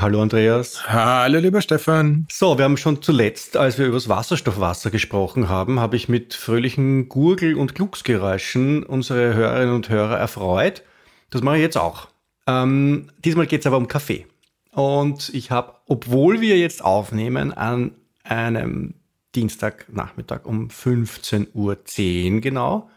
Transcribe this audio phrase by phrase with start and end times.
[0.00, 0.88] Hallo Andreas.
[0.88, 2.26] Hallo lieber Stefan.
[2.32, 6.32] So, wir haben schon zuletzt, als wir über das Wasserstoffwasser gesprochen haben, habe ich mit
[6.32, 10.84] fröhlichen Gurgel- und Glucksgeräuschen unsere Hörerinnen und Hörer erfreut.
[11.28, 12.08] Das mache ich jetzt auch.
[12.46, 14.26] Ähm, diesmal geht es aber um Kaffee.
[14.72, 17.90] Und ich habe, obwohl wir jetzt aufnehmen, an
[18.24, 18.94] einem
[19.34, 22.88] Dienstagnachmittag um 15.10 Uhr genau,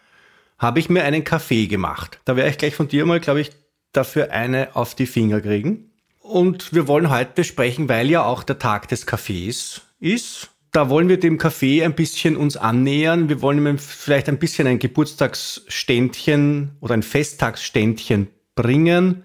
[0.58, 2.22] habe ich mir einen Kaffee gemacht.
[2.24, 3.52] Da werde ich gleich von dir mal, glaube ich,
[3.92, 5.90] dafür eine auf die Finger kriegen.
[6.24, 10.52] Und wir wollen heute besprechen, weil ja auch der Tag des Kaffees ist.
[10.72, 13.28] Da wollen wir dem Kaffee ein bisschen uns annähern.
[13.28, 19.24] Wir wollen ihm vielleicht ein bisschen ein Geburtstagsständchen oder ein Festtagsständchen bringen.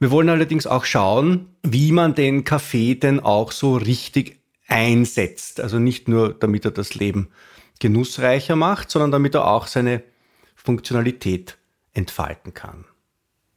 [0.00, 5.62] Wir wollen allerdings auch schauen, wie man den Kaffee denn auch so richtig einsetzt.
[5.62, 7.30] Also nicht nur, damit er das Leben
[7.80, 10.02] genussreicher macht, sondern damit er auch seine
[10.54, 11.56] Funktionalität
[11.94, 12.84] entfalten kann.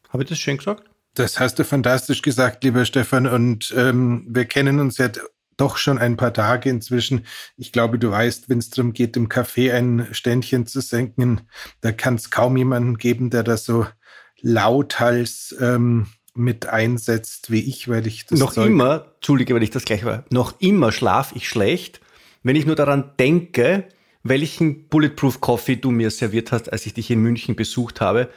[0.07, 0.90] Habe ich das schön gesagt?
[1.13, 3.27] Das hast du fantastisch gesagt, lieber Stefan.
[3.27, 5.09] Und ähm, wir kennen uns ja
[5.57, 7.25] doch schon ein paar Tage inzwischen.
[7.57, 11.41] Ich glaube, du weißt, wenn es darum geht, im Café ein Ständchen zu senken,
[11.81, 13.85] da kann es kaum jemanden geben, der das so
[14.41, 19.69] lauthals ähm, mit einsetzt wie ich, weil ich das noch Zeug immer, entschuldige, wenn ich
[19.69, 21.99] das gleich war, noch immer schlafe ich schlecht,
[22.41, 23.87] wenn ich nur daran denke,
[24.23, 28.29] welchen Bulletproof Coffee du mir serviert hast, als ich dich in München besucht habe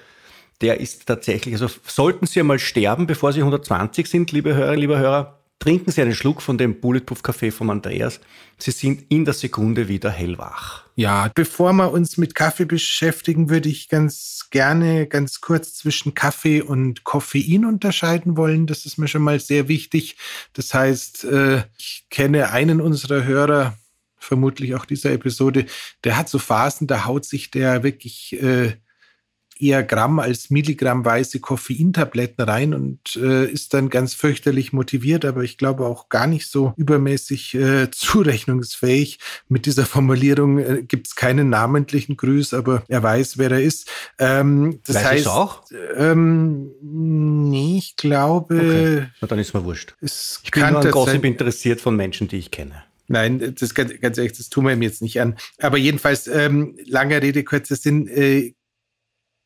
[0.64, 4.98] der ist tatsächlich, also sollten Sie einmal sterben, bevor Sie 120 sind, liebe Hörer, liebe
[4.98, 8.18] Hörer, trinken Sie einen Schluck von dem Bulletproof Kaffee von Andreas.
[8.56, 10.84] Sie sind in der Sekunde wieder hellwach.
[10.94, 16.62] Ja, bevor wir uns mit Kaffee beschäftigen, würde ich ganz gerne ganz kurz zwischen Kaffee
[16.62, 18.66] und Koffein unterscheiden wollen.
[18.66, 20.16] Das ist mir schon mal sehr wichtig.
[20.54, 23.76] Das heißt, äh, ich kenne einen unserer Hörer,
[24.16, 25.66] vermutlich auch dieser Episode,
[26.04, 28.76] der hat so Phasen, da haut sich der wirklich äh,
[29.58, 35.58] eher Gramm als Milligrammweise Koffeintabletten rein und äh, ist dann ganz fürchterlich motiviert, aber ich
[35.58, 39.18] glaube auch gar nicht so übermäßig äh, zurechnungsfähig.
[39.48, 43.88] Mit dieser Formulierung äh, gibt es keinen namentlichen Grüß, aber er weiß, wer er ist.
[44.18, 45.62] Ähm, das weiß heißt auch?
[45.96, 48.56] Ähm, nee, ich glaube.
[48.56, 49.06] Okay.
[49.20, 49.94] Na, dann ist mir wurscht.
[50.00, 52.82] Es ich bin nur an Gossip interessiert von Menschen, die ich kenne.
[53.06, 55.36] Nein, das ganz, ganz ehrlich, das tun wir ihm jetzt nicht an.
[55.60, 58.54] Aber jedenfalls, ähm, lange Rede, kurzer Sinn, äh,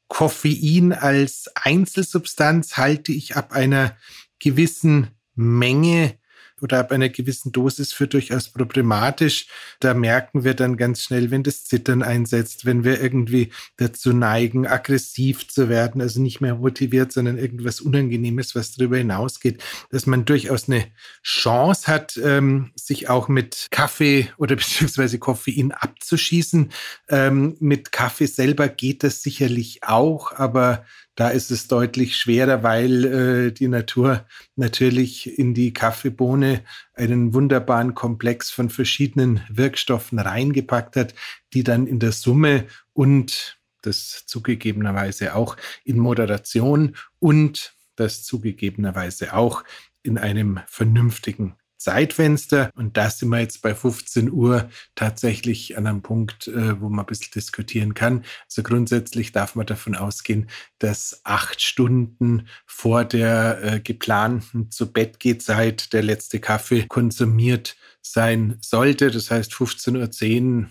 [0.09, 3.97] Koffein als Einzelsubstanz halte ich ab einer
[4.39, 6.18] gewissen Menge
[6.63, 9.47] oder ab einer gewissen Dosis für durchaus problematisch.
[9.81, 14.67] Da merken wir dann ganz schnell, wenn das Zittern einsetzt, wenn wir irgendwie dazu neigen,
[14.67, 20.25] aggressiv zu werden, also nicht mehr motiviert, sondern irgendwas Unangenehmes, was darüber hinausgeht, dass man
[20.25, 20.87] durchaus eine
[21.23, 26.71] Chance hat, ähm, sich auch mit Kaffee oder beziehungsweise Koffein abzuschießen.
[27.09, 30.85] Ähm, mit Kaffee selber geht das sicherlich auch, aber
[31.19, 34.25] da ist es deutlich schwerer, weil äh, die Natur
[34.55, 36.63] natürlich in die Kaffeebohne
[36.95, 41.17] einen wunderbaren Komplex von verschiedenen Wirkstoffen reingepackt hat,
[41.55, 49.65] die dann in der Summe und das zugegebenerweise auch in Moderation und das zugegebenerweise auch
[50.05, 52.71] in einem vernünftigen Zeitfenster.
[52.75, 57.01] Und da sind wir jetzt bei 15 Uhr tatsächlich an einem Punkt, äh, wo man
[57.01, 58.25] ein bisschen diskutieren kann.
[58.47, 60.49] Also grundsätzlich darf man davon ausgehen,
[60.79, 68.59] dass acht Stunden vor der äh, geplanten zu Bett Zeit der letzte Kaffee konsumiert sein
[68.61, 69.11] sollte.
[69.11, 70.69] Das heißt 15.10 Uhr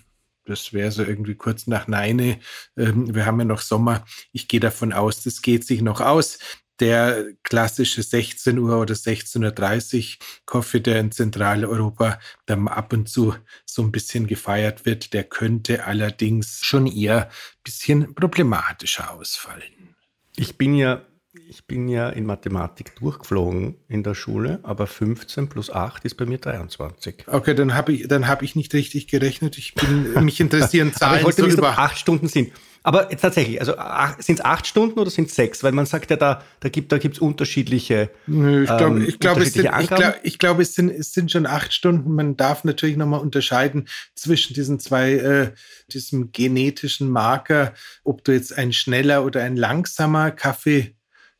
[0.47, 2.39] das wäre so irgendwie kurz nach Neine.
[2.77, 4.05] Ähm, wir haben ja noch Sommer.
[4.31, 6.39] Ich gehe davon aus, das geht sich noch aus
[6.79, 13.35] der klassische 16 Uhr oder 16.30 Uhr Kaffee, der in Zentraleuropa dann ab und zu
[13.65, 17.31] so ein bisschen gefeiert wird, der könnte allerdings schon eher ein
[17.63, 19.95] bisschen problematischer ausfallen.
[20.35, 21.01] Ich bin ja
[21.49, 26.25] ich bin ja in Mathematik durchgeflogen in der Schule, aber 15 plus 8 ist bei
[26.25, 27.25] mir 23.
[27.27, 29.57] Okay, dann habe ich, dann hab ich nicht richtig gerechnet.
[29.57, 32.51] Ich bin, mich interessieren Zahlen aber ich wollte so wissen, über acht Stunden sind.
[32.87, 33.73] Aber tatsächlich, also
[34.17, 35.61] sind es acht Stunden oder sind es sechs?
[35.61, 38.09] Weil man sagt ja, da, da gibt es da unterschiedliche.
[38.27, 41.11] Nö, ich glaube, ähm, ich glaube, es, sind, ich glaub, ich glaub, es, sind, es
[41.11, 42.15] sind schon acht Stunden.
[42.15, 45.51] Man darf natürlich nochmal unterscheiden zwischen diesen zwei, äh,
[45.91, 47.73] diesem genetischen Marker,
[48.05, 50.95] ob du jetzt ein schneller oder ein langsamer Kaffee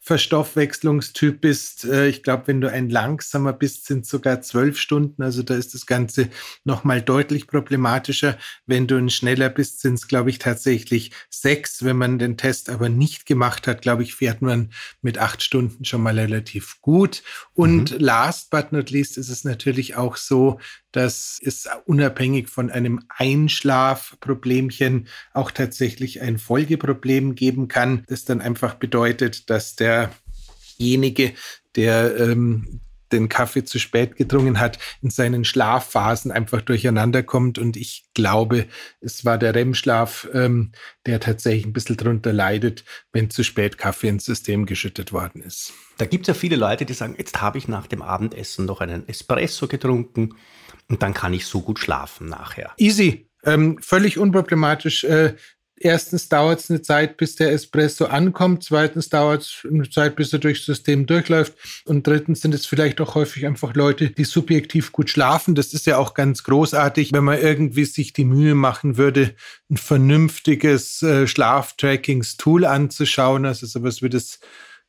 [0.08, 1.84] Verstoffwechslungstyp bist.
[1.84, 5.22] Äh, ich glaube, wenn du ein langsamer bist, sind sogar zwölf Stunden.
[5.22, 6.30] Also da ist das Ganze
[6.64, 8.38] nochmal deutlich problematischer.
[8.66, 11.84] Wenn du ein schneller bist, sind es, glaube ich, tatsächlich sechs.
[11.84, 14.72] Wenn man den Test aber nicht gemacht hat, glaube ich, fährt man
[15.02, 17.22] mit acht Stunden schon mal relativ gut.
[17.54, 18.00] Und mhm.
[18.00, 20.58] last but not least ist es natürlich auch so,
[20.92, 28.76] dass es unabhängig von einem Einschlafproblemchen auch tatsächlich ein Folgeproblem geben kann, das dann einfach
[28.76, 31.34] bedeutet, dass derjenige,
[31.76, 32.82] der ähm,
[33.12, 37.58] den Kaffee zu spät getrunken hat, in seinen Schlafphasen einfach durcheinander kommt.
[37.58, 38.68] Und ich glaube,
[39.02, 40.72] es war der REM-Schlaf, ähm,
[41.06, 45.74] der tatsächlich ein bisschen darunter leidet, wenn zu spät Kaffee ins System geschüttet worden ist.
[45.98, 48.82] Da gibt es ja viele Leute, die sagen, jetzt habe ich nach dem Abendessen noch
[48.82, 50.36] einen Espresso getrunken
[50.90, 52.74] und dann kann ich so gut schlafen nachher.
[52.78, 55.04] Easy, ähm, völlig unproblematisch.
[55.04, 55.36] Äh,
[55.80, 58.64] erstens dauert es eine Zeit, bis der Espresso ankommt.
[58.64, 61.54] Zweitens dauert es eine Zeit, bis er durchs System durchläuft.
[61.86, 65.56] Und drittens sind es vielleicht auch häufig einfach Leute, die subjektiv gut schlafen.
[65.56, 69.36] Das ist ja auch ganz großartig, wenn man irgendwie sich die Mühe machen würde,
[69.70, 73.46] ein vernünftiges äh, Schlaftrackings-Tool anzuschauen.
[73.46, 74.40] Also sowas wie das,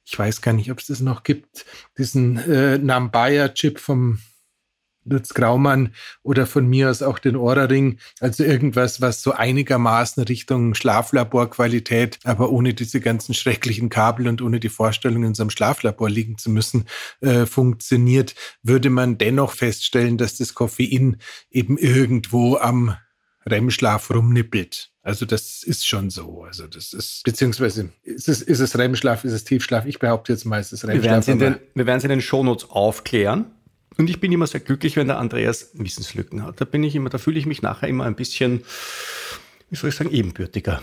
[0.05, 4.21] ich weiß gar nicht, ob es das noch gibt, diesen äh, Nambaya-Chip vom
[5.05, 7.99] Lutz Graumann oder von mir aus auch den Ohrring.
[8.21, 14.61] Also irgendwas, was so einigermaßen Richtung Schlaflaborqualität, aber ohne diese ganzen schrecklichen Kabel und ohne
[14.61, 16.85] die Vorstellung, in so einem Schlaflabor liegen zu müssen,
[17.21, 21.17] äh, funktioniert, würde man dennoch feststellen, dass das Koffein
[21.51, 22.97] eben irgendwo am
[23.49, 24.91] REM-Schlaf rumnippelt.
[25.03, 26.43] Also das ist schon so.
[26.43, 29.87] Also das ist, beziehungsweise ist es, ist es REM-Schlaf, ist es Tiefschlaf?
[29.87, 31.27] Ich behaupte jetzt mal, es ist REM-Schlaf.
[31.27, 33.47] Wir werden es in den Shownotes aufklären.
[33.99, 36.61] Und ich bin immer sehr glücklich, wenn der Andreas Wissenslücken hat.
[36.61, 38.63] Da bin ich immer, da fühle ich mich nachher immer ein bisschen,
[39.71, 40.81] wie soll ich sagen, ebenbürtiger.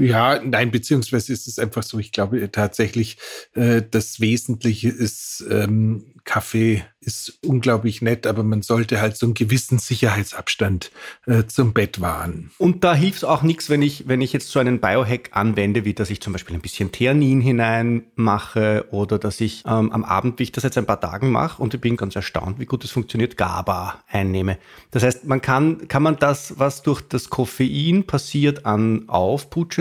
[0.00, 3.18] Ja, nein, beziehungsweise ist es einfach so, ich glaube tatsächlich,
[3.54, 9.34] äh, das Wesentliche ist, ähm, Kaffee ist unglaublich nett, aber man sollte halt so einen
[9.34, 10.90] gewissen Sicherheitsabstand
[11.26, 12.50] äh, zum Bett wahren.
[12.58, 15.84] Und da hilft es auch nichts, wenn ich, wenn ich jetzt so einen Biohack anwende,
[15.84, 20.38] wie dass ich zum Beispiel ein bisschen Theanin hineinmache oder dass ich ähm, am Abend,
[20.38, 22.84] wie ich das jetzt ein paar Tagen mache, und ich bin ganz erstaunt, wie gut
[22.84, 24.58] es funktioniert, GABA einnehme.
[24.90, 29.04] Das heißt, man kann, kann man das, was durch das Koffein passiert an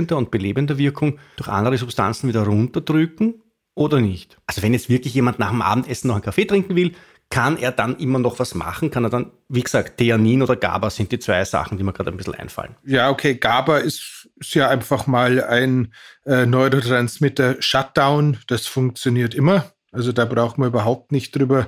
[0.09, 3.41] aufputschender und belebender Wirkung, durch andere Substanzen wieder runterdrücken
[3.75, 4.37] oder nicht.
[4.45, 6.93] Also wenn jetzt wirklich jemand nach dem Abendessen noch einen Kaffee trinken will,
[7.31, 8.89] kann er dann immer noch was machen?
[8.89, 12.09] Kann er dann, wie gesagt, Theanin oder GABA sind die zwei Sachen, die mir gerade
[12.09, 12.75] ein bisschen einfallen.
[12.83, 15.93] Ja, okay, GABA ist, ist ja einfach mal ein
[16.25, 18.39] äh, Neurotransmitter-Shutdown.
[18.47, 19.71] Das funktioniert immer.
[19.91, 21.67] Also da braucht man überhaupt nicht drüber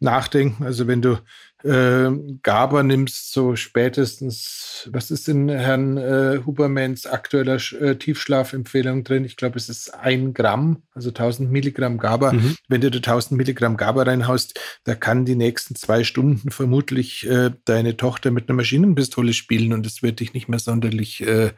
[0.00, 0.64] nachdenken.
[0.64, 1.18] Also wenn du
[1.66, 2.10] äh,
[2.42, 9.24] Gaber nimmst, so spätestens, was ist in Herrn äh, Hubermans aktueller äh, Tiefschlafempfehlung drin?
[9.24, 12.32] Ich glaube, es ist ein Gramm, also 1000 Milligramm Gaber.
[12.32, 12.56] Mhm.
[12.68, 17.50] Wenn du da 1000 Milligramm Gaber reinhaust, da kann die nächsten zwei Stunden vermutlich äh,
[17.64, 21.50] deine Tochter mit einer Maschinenpistole spielen und es wird dich nicht mehr sonderlich äh,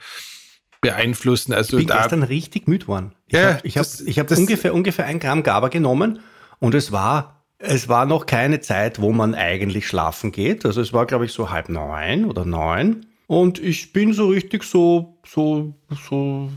[0.80, 1.52] beeinflussen.
[1.52, 3.12] Also ich bin da, gestern richtig müde geworden.
[3.26, 6.20] Ich ja, habe hab, hab ungefähr, ungefähr ein Gramm Gaber genommen
[6.60, 10.64] und es war es war noch keine Zeit, wo man eigentlich schlafen geht.
[10.64, 13.06] Also es war, glaube ich, so halb neun oder neun.
[13.28, 15.74] Und ich bin so richtig so, so,
[16.08, 16.50] so,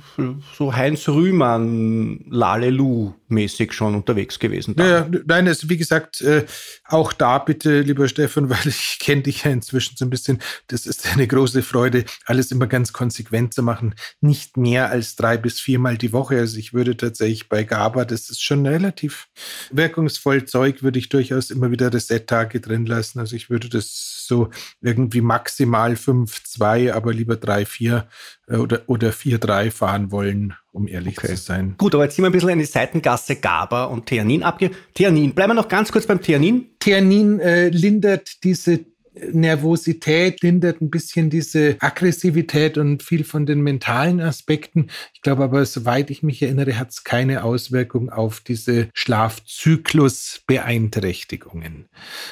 [0.58, 4.76] so Heinz Rühmann, Lalelu-mäßig schon unterwegs gewesen.
[4.80, 6.46] Ja, nein, also wie gesagt, äh,
[6.86, 10.40] auch da bitte, lieber Stefan, weil ich kenne dich ja inzwischen so ein bisschen.
[10.68, 13.94] Das ist eine große Freude, alles immer ganz konsequent zu machen.
[14.22, 16.38] Nicht mehr als drei bis viermal die Woche.
[16.38, 19.28] Also ich würde tatsächlich bei GABA, das ist schon relativ
[19.72, 23.20] wirkungsvoll Zeug, würde ich durchaus immer wieder Reset-Tage drin lassen.
[23.20, 28.06] Also ich würde das so irgendwie maximal 5-2, aber lieber 3-4
[28.48, 31.28] äh, oder, oder 4-3 fahren wollen, um ehrlich okay.
[31.28, 31.76] zu sein.
[31.78, 34.72] Gut, aber jetzt sind wir ein bisschen in die Seitengasse GABA und Theanin abge...
[34.94, 36.70] Theanin, bleiben wir noch ganz kurz beim Theanin.
[36.80, 44.22] Theanin äh, lindert diese Nervosität lindert ein bisschen diese Aggressivität und viel von den mentalen
[44.22, 44.88] Aspekten.
[45.14, 51.90] Ich glaube aber, soweit ich mich erinnere, hat es keine Auswirkung auf diese Schlafzyklusbeeinträchtigungen.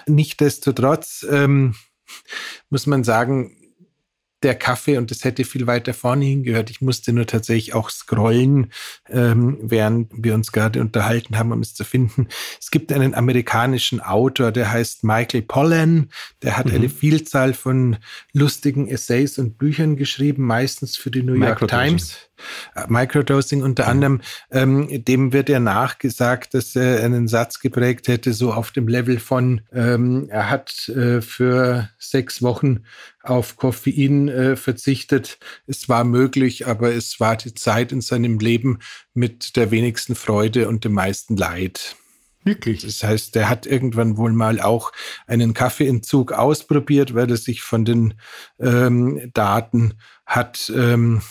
[0.07, 1.75] Nichtsdestotrotz ähm,
[2.69, 3.55] muss man sagen,
[4.43, 6.69] der Kaffee und das hätte viel weiter vorne hingehört.
[6.69, 8.71] Ich musste nur tatsächlich auch scrollen,
[9.09, 12.27] ähm, während wir uns gerade unterhalten haben, um es zu finden.
[12.59, 16.09] Es gibt einen amerikanischen Autor, der heißt Michael Pollan.
[16.41, 16.75] Der hat mhm.
[16.75, 17.97] eine Vielzahl von
[18.31, 22.28] lustigen Essays und Büchern geschrieben, meistens für die New York Times.
[22.75, 28.33] Äh, Microdosing unter anderem, ähm, dem wird er nachgesagt, dass er einen Satz geprägt hätte,
[28.33, 32.83] so auf dem Level von, ähm, er hat äh, für sechs Wochen
[33.21, 35.39] auf Koffein äh, verzichtet.
[35.67, 38.79] Es war möglich, aber es war die Zeit in seinem Leben
[39.13, 41.95] mit der wenigsten Freude und dem meisten Leid.
[42.43, 42.81] Wirklich?
[42.81, 44.91] Das heißt, er hat irgendwann wohl mal auch
[45.27, 48.13] einen Kaffeeentzug ausprobiert, weil er sich von den
[48.59, 51.21] ähm, Daten hat ähm,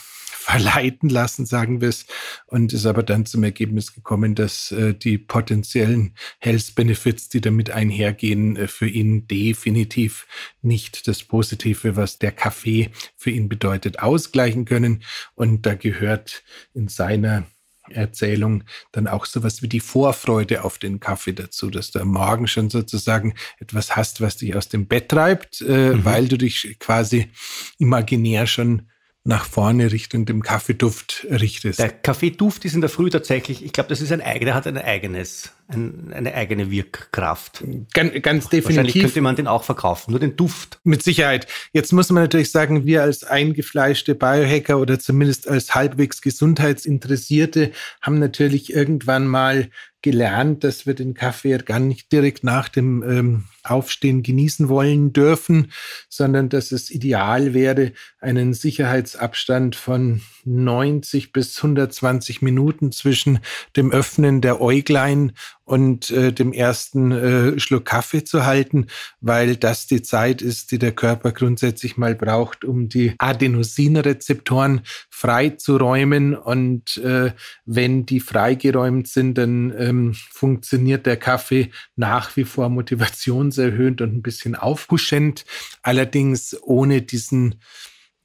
[0.49, 2.07] verleiten lassen, sagen wir es,
[2.47, 7.71] und ist aber dann zum Ergebnis gekommen, dass äh, die potenziellen Health Benefits, die damit
[7.71, 10.27] einhergehen, äh, für ihn definitiv
[10.63, 15.03] nicht das Positive, was der Kaffee für ihn bedeutet, ausgleichen können.
[15.35, 17.45] Und da gehört in seiner
[17.91, 22.47] Erzählung dann auch sowas wie die Vorfreude auf den Kaffee dazu, dass du am Morgen
[22.47, 26.05] schon sozusagen etwas hast, was dich aus dem Bett treibt, äh, mhm.
[26.07, 27.31] weil du dich quasi
[27.79, 28.89] imaginär schon
[29.29, 31.79] nach vorne Richtung dem Kaffeeduft richtest.
[31.79, 34.79] Der Kaffeeduft ist in der Früh tatsächlich, ich glaube, das ist ein eigener, hat ein
[34.79, 37.63] eigenes, ein, eine eigene Wirkkraft.
[37.93, 38.65] Ganz, ganz definitiv.
[38.65, 40.81] Wahrscheinlich könnte man den auch verkaufen, nur den Duft.
[40.83, 41.47] Mit Sicherheit.
[41.73, 48.19] Jetzt muss man natürlich sagen, wir als eingefleischte Biohacker oder zumindest als halbwegs Gesundheitsinteressierte haben
[48.19, 49.69] natürlich irgendwann mal
[50.01, 55.73] gelernt, dass wir den Kaffee gar nicht direkt nach dem ähm, Aufstehen genießen wollen dürfen,
[56.09, 63.41] sondern dass es ideal wäre, einen Sicherheitsabstand von 90 bis 120 Minuten zwischen
[63.77, 65.33] dem Öffnen der Äuglein
[65.69, 68.87] und äh, dem ersten äh, Schluck Kaffee zu halten,
[69.21, 76.35] weil das die Zeit ist, die der Körper grundsätzlich mal braucht, um die Adenosinrezeptoren freizuräumen.
[76.35, 77.33] Und äh,
[77.67, 84.23] wenn die freigeräumt sind, dann ähm, funktioniert der Kaffee nach wie vor motivationserhöhend und ein
[84.23, 85.45] bisschen aufpuschend,
[85.83, 87.57] allerdings ohne diesen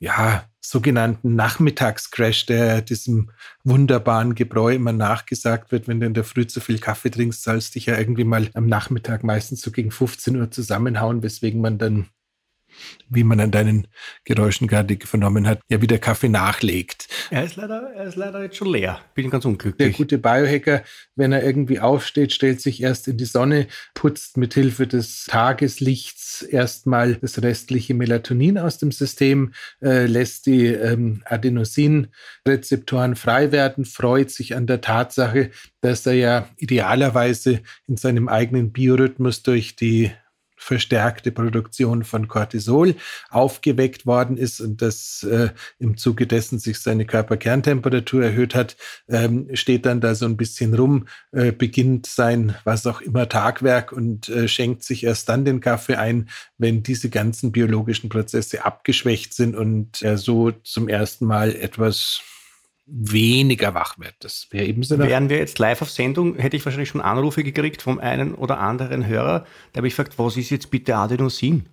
[0.04, 3.32] ja, sogenannten Nachmittagscrash, der diesem
[3.64, 7.76] wunderbaren Gebräu immer nachgesagt wird, wenn du in der Früh zu viel Kaffee trinkst, sollst
[7.76, 12.08] dich ja irgendwie mal am Nachmittag meistens so gegen 15 Uhr zusammenhauen, weswegen man dann
[13.10, 13.88] wie man an deinen
[14.24, 17.08] Geräuschen gerade vernommen hat, ja wieder Kaffee nachlegt.
[17.30, 19.00] Er ist leider, er ist leider jetzt schon leer.
[19.16, 19.78] Bin ganz unglücklich.
[19.78, 20.84] Der gute Biohacker,
[21.16, 26.42] wenn er irgendwie aufsteht, stellt sich erst in die Sonne, putzt mit Hilfe des Tageslichts
[26.42, 34.32] erstmal das restliche Melatonin aus dem System, äh, lässt die ähm, Adenosinrezeptoren frei werden, freut
[34.32, 35.52] sich an der Tatsache,
[35.82, 40.12] dass er ja idealerweise in seinem eigenen Biorhythmus durch die
[40.64, 42.96] verstärkte Produktion von Cortisol
[43.30, 48.78] aufgeweckt worden ist und das äh, im Zuge dessen sich seine Körperkerntemperatur erhöht hat,
[49.10, 53.92] ähm, steht dann da so ein bisschen rum, äh, beginnt sein was auch immer Tagwerk
[53.92, 59.34] und äh, schenkt sich erst dann den Kaffee ein, wenn diese ganzen biologischen Prozesse abgeschwächt
[59.34, 62.22] sind und er so zum ersten Mal etwas
[62.86, 64.16] weniger wach wird.
[64.20, 64.98] Das wäre eben so.
[65.00, 68.60] Wären wir jetzt live auf Sendung, hätte ich wahrscheinlich schon Anrufe gekriegt vom einen oder
[68.60, 71.70] anderen Hörer, der mich fragt, was ist jetzt bitte Adenosin?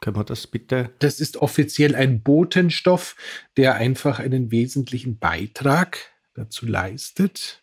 [0.00, 0.90] Können wir das bitte?
[0.98, 3.16] Das ist offiziell ein Botenstoff,
[3.56, 5.98] der einfach einen wesentlichen Beitrag
[6.34, 7.62] dazu leistet,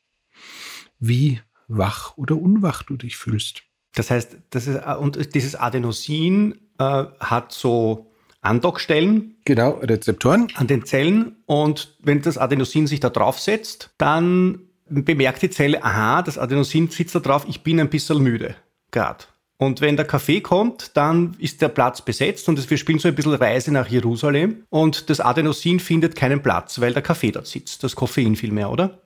[0.99, 3.63] wie wach oder unwach du dich fühlst.
[3.93, 8.09] Das heißt, das ist, und dieses Adenosin äh, hat so
[8.41, 9.35] Andockstellen.
[9.45, 10.47] Genau, Rezeptoren.
[10.55, 11.35] An den Zellen.
[11.45, 17.15] Und wenn das Adenosin sich da draufsetzt, dann bemerkt die Zelle, aha, das Adenosin sitzt
[17.15, 18.55] da drauf, ich bin ein bisschen müde.
[18.91, 19.25] Gerade.
[19.57, 23.15] Und wenn der Kaffee kommt, dann ist der Platz besetzt und wir spielen so ein
[23.15, 27.83] bisschen Reise nach Jerusalem und das Adenosin findet keinen Platz, weil der Kaffee dort sitzt.
[27.83, 29.01] Das Koffein vielmehr, oder?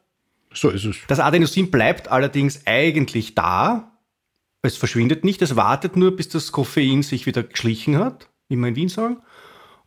[0.54, 0.98] So ist es.
[1.08, 3.92] Das Adenosin bleibt allerdings eigentlich da.
[4.62, 8.76] Es verschwindet nicht, es wartet nur, bis das Koffein sich wieder geschlichen hat wir in
[8.76, 9.18] Wien sagen.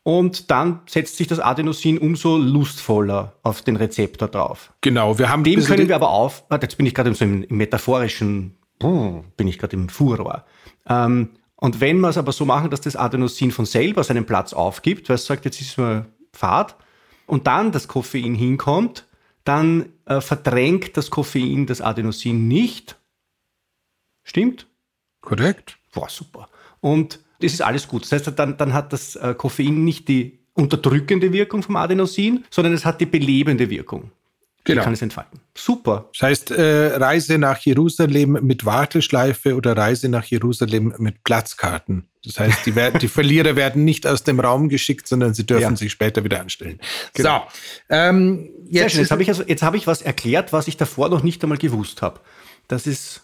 [0.02, 4.72] Und dann setzt sich das Adenosin umso lustvoller auf den Rezeptor drauf.
[4.80, 6.44] Genau, wir haben dem können wir aber auf.
[6.62, 10.44] Jetzt bin ich gerade so im, im metaphorischen, bin ich gerade im Furor.
[10.88, 14.52] Ähm, und wenn wir es aber so machen, dass das Adenosin von selber seinen Platz
[14.52, 16.76] aufgibt, weil es sagt, jetzt ist mir Fahrt,
[17.26, 19.06] und dann das Koffein hinkommt,
[19.44, 22.96] dann äh, verdrängt das Koffein das Adenosin nicht.
[24.22, 24.68] Stimmt?
[25.20, 25.78] Korrekt.
[25.92, 26.48] Boah, super.
[26.80, 28.02] Und das ist alles gut.
[28.04, 32.72] Das heißt, dann, dann hat das äh, Koffein nicht die unterdrückende Wirkung vom Adenosin, sondern
[32.72, 34.10] es hat die belebende Wirkung.
[34.66, 34.80] Genau.
[34.80, 35.38] Die kann es entfalten.
[35.54, 36.08] Super.
[36.12, 42.08] Das heißt, äh, Reise nach Jerusalem mit Warteschleife oder Reise nach Jerusalem mit Platzkarten.
[42.24, 45.62] Das heißt, die, werden, die Verlierer werden nicht aus dem Raum geschickt, sondern sie dürfen
[45.62, 45.76] ja.
[45.76, 46.80] sich später wieder anstellen.
[47.14, 47.46] Genau.
[47.48, 51.22] So, ähm, jetzt, jetzt habe ich, also, hab ich was erklärt, was ich davor noch
[51.22, 52.18] nicht einmal gewusst habe.
[52.66, 53.22] Das ist,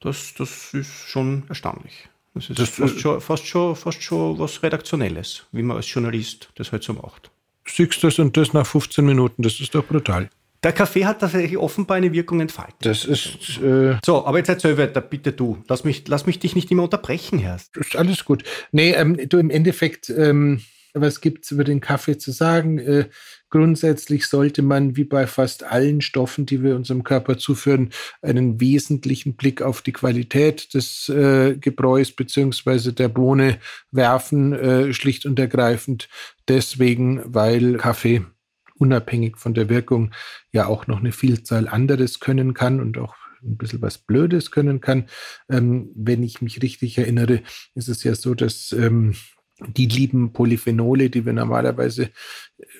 [0.00, 2.10] das, das ist schon erstaunlich.
[2.36, 6.50] Das ist das, fast, schon, fast, schon, fast schon was Redaktionelles, wie man als Journalist
[6.56, 7.30] das halt so macht.
[7.66, 10.28] Siehst das und das nach 15 Minuten, das ist doch brutal.
[10.62, 12.74] Der Kaffee hat tatsächlich offenbar eine Wirkung entfaltet.
[12.80, 13.58] Das ist.
[13.62, 15.62] Äh so, aber jetzt erzähl weiter, bitte du.
[15.68, 17.56] Lass mich, lass mich dich nicht immer unterbrechen, Herr.
[17.74, 18.44] Ist alles gut.
[18.72, 20.60] Nee, ähm, du im Endeffekt, ähm,
[20.92, 22.78] was gibt es über den Kaffee zu sagen?
[22.78, 23.08] Äh,
[23.56, 27.88] grundsätzlich sollte man, wie bei fast allen Stoffen, die wir unserem Körper zuführen,
[28.20, 32.92] einen wesentlichen Blick auf die Qualität des äh, Gebräus bzw.
[32.92, 33.58] der Bohne
[33.90, 36.10] werfen, äh, schlicht und ergreifend
[36.48, 38.26] deswegen, weil Kaffee
[38.74, 40.12] unabhängig von der Wirkung
[40.52, 44.82] ja auch noch eine Vielzahl anderes können kann und auch ein bisschen was Blödes können
[44.82, 45.06] kann.
[45.48, 47.40] Ähm, wenn ich mich richtig erinnere,
[47.74, 49.14] ist es ja so, dass ähm,
[49.58, 52.10] die lieben Polyphenole, die wir normalerweise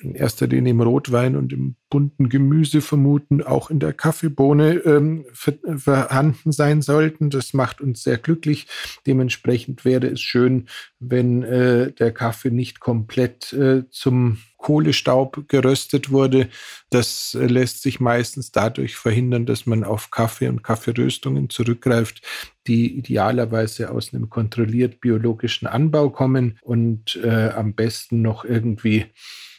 [0.01, 5.25] in erster Linie im Rotwein und im bunten Gemüse vermuten, auch in der Kaffeebohne ähm,
[5.33, 7.29] vorhanden sein sollten.
[7.29, 8.67] Das macht uns sehr glücklich.
[9.07, 10.67] Dementsprechend wäre es schön,
[10.99, 16.49] wenn äh, der Kaffee nicht komplett äh, zum Kohlestaub geröstet wurde.
[16.89, 22.21] Das lässt sich meistens dadurch verhindern, dass man auf Kaffee und Kaffeeröstungen zurückgreift,
[22.67, 29.05] die idealerweise aus einem kontrolliert biologischen Anbau kommen und äh, am besten noch irgendwie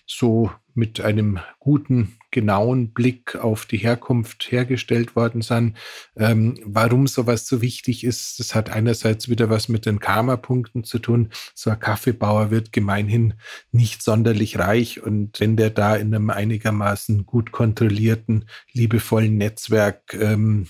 [0.05, 5.77] so mit einem guten, genauen Blick auf die Herkunft hergestellt worden sind.
[6.17, 11.01] Ähm, warum sowas so wichtig ist, das hat einerseits wieder was mit den Karma-Punkten zu
[11.01, 11.31] tun.
[11.55, 13.35] So ein Kaffeebauer wird gemeinhin
[13.73, 20.69] nicht sonderlich reich und wenn der da in einem einigermaßen gut kontrollierten, liebevollen Netzwerk ähm,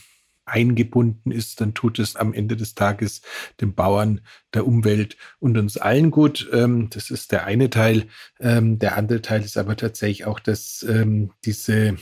[0.48, 3.22] eingebunden ist, dann tut es am Ende des Tages
[3.60, 4.20] den Bauern,
[4.54, 6.48] der Umwelt und uns allen gut.
[6.52, 8.06] Ähm, das ist der eine Teil.
[8.40, 11.96] Ähm, der andere Teil ist aber tatsächlich auch, dass ähm, diese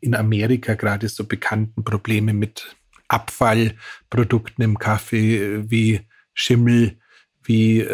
[0.00, 2.76] in Amerika gerade so bekannten Probleme mit
[3.08, 6.00] Abfallprodukten im Kaffee äh, wie
[6.32, 6.98] Schimmel,
[7.44, 7.86] wie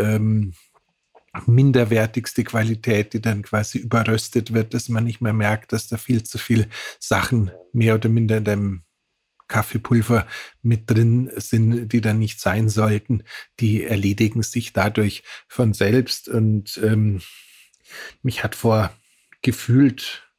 [1.47, 6.23] minderwertigste Qualität, die dann quasi überröstet wird, dass man nicht mehr merkt, dass da viel
[6.23, 8.83] zu viel Sachen mehr oder minder in dem
[9.51, 10.27] Kaffeepulver
[10.63, 13.25] mit drin sind, die dann nicht sein sollten,
[13.59, 16.29] die erledigen sich dadurch von selbst.
[16.29, 17.21] Und ähm,
[18.23, 18.95] mich hat vor
[19.43, 20.30] gefühlt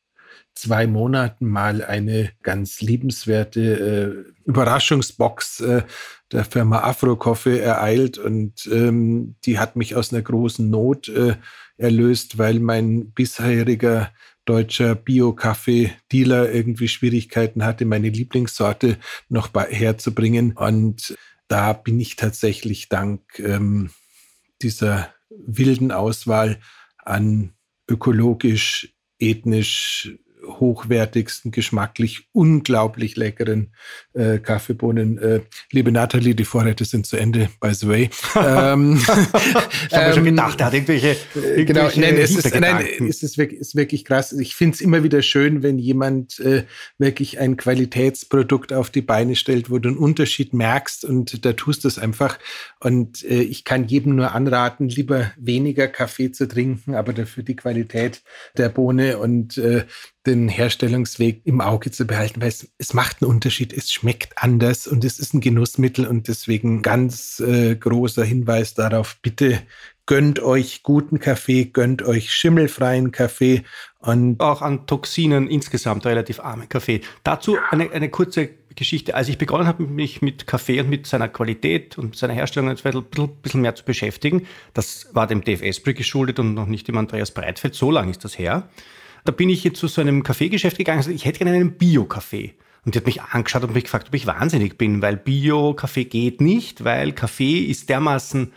[0.54, 5.84] zwei Monaten mal eine ganz liebenswerte äh, Überraschungsbox äh,
[6.32, 11.36] der Firma Afro Coffee ereilt und ähm, die hat mich aus einer großen Not äh,
[11.78, 14.12] erlöst, weil mein bisheriger
[14.46, 18.98] deutscher Bio-Kaffee-Dealer irgendwie Schwierigkeiten hatte, meine Lieblingssorte
[19.30, 20.54] noch herzubringen.
[20.54, 21.16] Und
[21.48, 23.92] da bin ich tatsächlich dank ähm,
[24.62, 26.60] dieser wilden Auswahl
[26.98, 27.54] an
[27.90, 33.74] ökologisch, ethnisch hochwertigsten, geschmacklich unglaublich leckeren
[34.14, 35.18] äh, Kaffeebohnen.
[35.18, 38.10] Äh, liebe Nathalie, die Vorräte sind zu Ende, by the way.
[38.36, 42.60] ähm, ich habe ähm, schon gedacht, er hat irgendwelche, äh, genau, irgendwelche nein, es ist,
[42.60, 44.34] nein, es ist wirklich, ist wirklich krass.
[44.34, 46.64] Ich finde es immer wieder schön, wenn jemand äh,
[46.98, 51.84] wirklich ein Qualitätsprodukt auf die Beine stellt, wo du einen Unterschied merkst und da tust
[51.84, 52.40] du es einfach.
[52.80, 57.56] Und äh, ich kann jedem nur anraten, lieber weniger Kaffee zu trinken, aber dafür die
[57.56, 58.22] Qualität
[58.58, 59.86] der Bohne und äh,
[60.26, 64.88] den Herstellungsweg im Auge zu behalten, weil es, es macht einen Unterschied, es schmeckt anders
[64.88, 69.62] und es ist ein Genussmittel und deswegen ganz äh, großer Hinweis darauf, bitte
[70.06, 73.64] gönnt euch guten Kaffee, gönnt euch schimmelfreien Kaffee
[74.00, 77.02] und auch an Toxinen insgesamt relativ armen Kaffee.
[77.24, 79.16] Dazu eine, eine kurze Geschichte.
[79.16, 82.76] Als ich begonnen habe, mich mit Kaffee und mit seiner Qualität und seiner Herstellung ein
[83.42, 87.32] bisschen, mehr zu beschäftigen, das war dem Dave Asprey geschuldet und noch nicht dem Andreas
[87.32, 88.70] Breitfeld, so lange ist das her.
[89.24, 91.78] Da bin ich jetzt zu so einem Kaffeegeschäft gegangen und gesagt, ich hätte gerne einen
[91.78, 92.56] Bio-Kaffee.
[92.84, 96.42] Und die hat mich angeschaut und mich gefragt, ob ich wahnsinnig bin, weil Bio-Kaffee geht
[96.42, 98.52] nicht, weil Kaffee ist dermaßen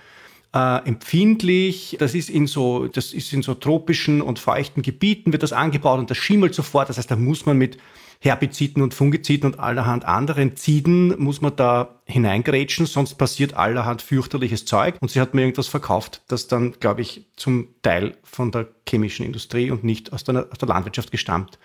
[0.55, 1.97] äh, empfindlich.
[1.99, 5.99] Das ist in so, das ist in so tropischen und feuchten Gebieten wird das angebaut
[5.99, 6.89] und das schimmelt sofort.
[6.89, 7.77] Das heißt, da muss man mit
[8.21, 14.65] Herbiziden und Fungiziden und allerhand anderen Ziden muss man da hineingrätschen, sonst passiert allerhand fürchterliches
[14.65, 14.95] Zeug.
[15.01, 19.27] Und sie hat mir irgendwas verkauft, das dann, glaube ich, zum Teil von der chemischen
[19.27, 21.59] Industrie und nicht aus der, aus der Landwirtschaft gestammt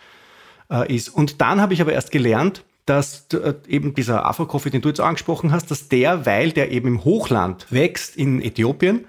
[0.70, 1.10] äh, ist.
[1.10, 5.00] Und dann habe ich aber erst gelernt, dass äh, eben dieser Afro-Coffee, den du jetzt
[5.00, 9.06] angesprochen hast, dass der, weil der eben im Hochland wächst in Äthiopien,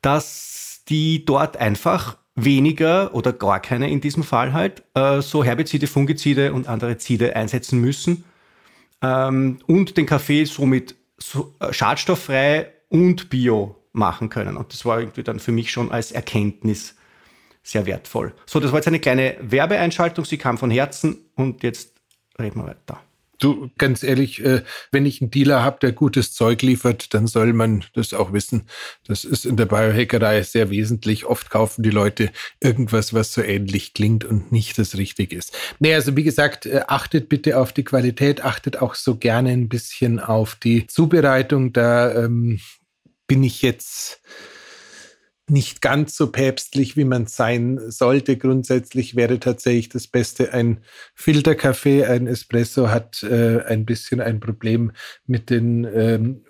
[0.00, 5.86] dass die dort einfach weniger oder gar keine in diesem Fall halt äh, so Herbizide,
[5.86, 8.24] Fungizide und andere Zide einsetzen müssen
[9.02, 14.56] ähm, und den Kaffee somit so, äh, schadstofffrei und bio machen können.
[14.56, 16.94] Und das war irgendwie dann für mich schon als Erkenntnis
[17.62, 18.32] sehr wertvoll.
[18.46, 22.00] So, das war jetzt eine kleine Werbeeinschaltung, sie kam von Herzen und jetzt
[22.38, 23.02] reden wir weiter.
[23.40, 27.54] Du, ganz ehrlich, äh, wenn ich einen Dealer habe, der gutes Zeug liefert, dann soll
[27.54, 28.66] man das auch wissen.
[29.06, 31.24] Das ist in der Biohackerei sehr wesentlich.
[31.24, 35.56] Oft kaufen die Leute irgendwas, was so ähnlich klingt und nicht das Richtige ist.
[35.78, 39.70] Nee, also wie gesagt, äh, achtet bitte auf die Qualität, achtet auch so gerne ein
[39.70, 41.72] bisschen auf die Zubereitung.
[41.72, 42.60] Da ähm,
[43.26, 44.20] bin ich jetzt
[45.50, 48.36] nicht ganz so päpstlich, wie man sein sollte.
[48.36, 50.80] Grundsätzlich wäre tatsächlich das Beste ein
[51.14, 52.04] Filterkaffee.
[52.04, 54.92] Ein Espresso hat äh, ein bisschen ein Problem
[55.26, 56.44] mit den ähm,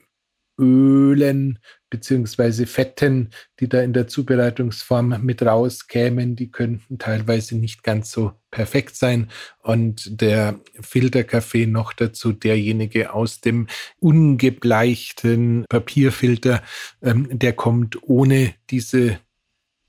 [0.60, 1.58] Ölen
[1.90, 8.32] beziehungsweise Fetten, die da in der Zubereitungsform mit rauskämen, die könnten teilweise nicht ganz so
[8.50, 9.28] perfekt sein.
[9.62, 13.66] Und der Filterkaffee noch dazu, derjenige aus dem
[13.98, 16.62] ungebleichten Papierfilter,
[17.02, 19.18] ähm, der kommt ohne diese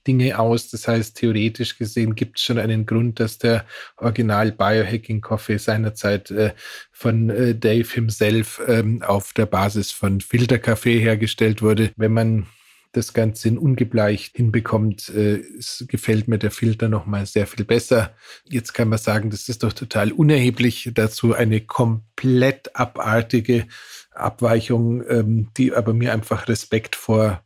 [0.06, 0.70] Dinge aus.
[0.70, 3.64] Das heißt, theoretisch gesehen gibt es schon einen Grund, dass der
[3.96, 6.52] Original Biohacking Coffee seinerzeit äh,
[6.90, 11.90] von äh, Dave himself ähm, auf der Basis von Filterkaffee hergestellt wurde.
[11.96, 12.46] Wenn man
[12.92, 15.42] das Ganze in ungebleicht hinbekommt, äh,
[15.88, 18.14] gefällt mir der Filter nochmal sehr viel besser.
[18.48, 20.90] Jetzt kann man sagen, das ist doch total unerheblich.
[20.94, 23.66] Dazu eine komplett abartige
[24.10, 27.42] Abweichung, ähm, die aber mir einfach Respekt vor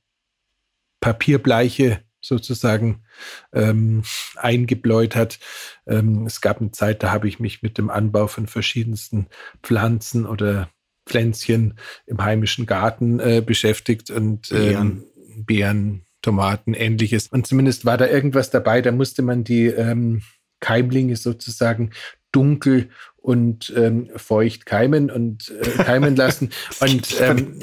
[1.00, 3.02] Papierbleiche sozusagen
[3.52, 4.02] ähm,
[4.36, 5.38] eingebläut hat.
[5.86, 9.26] Ähm, es gab eine Zeit, da habe ich mich mit dem Anbau von verschiedensten
[9.62, 10.68] Pflanzen oder
[11.06, 11.74] Pflänzchen
[12.06, 15.04] im heimischen Garten äh, beschäftigt und ähm,
[15.36, 17.28] Beeren, Tomaten, ähnliches.
[17.28, 20.22] Und zumindest war da irgendwas dabei, da musste man die ähm,
[20.60, 21.90] Keimlinge sozusagen
[22.36, 22.90] dunkel
[23.26, 26.50] und ähm, feucht keimen und äh, keimen lassen.
[26.80, 27.58] und ähm,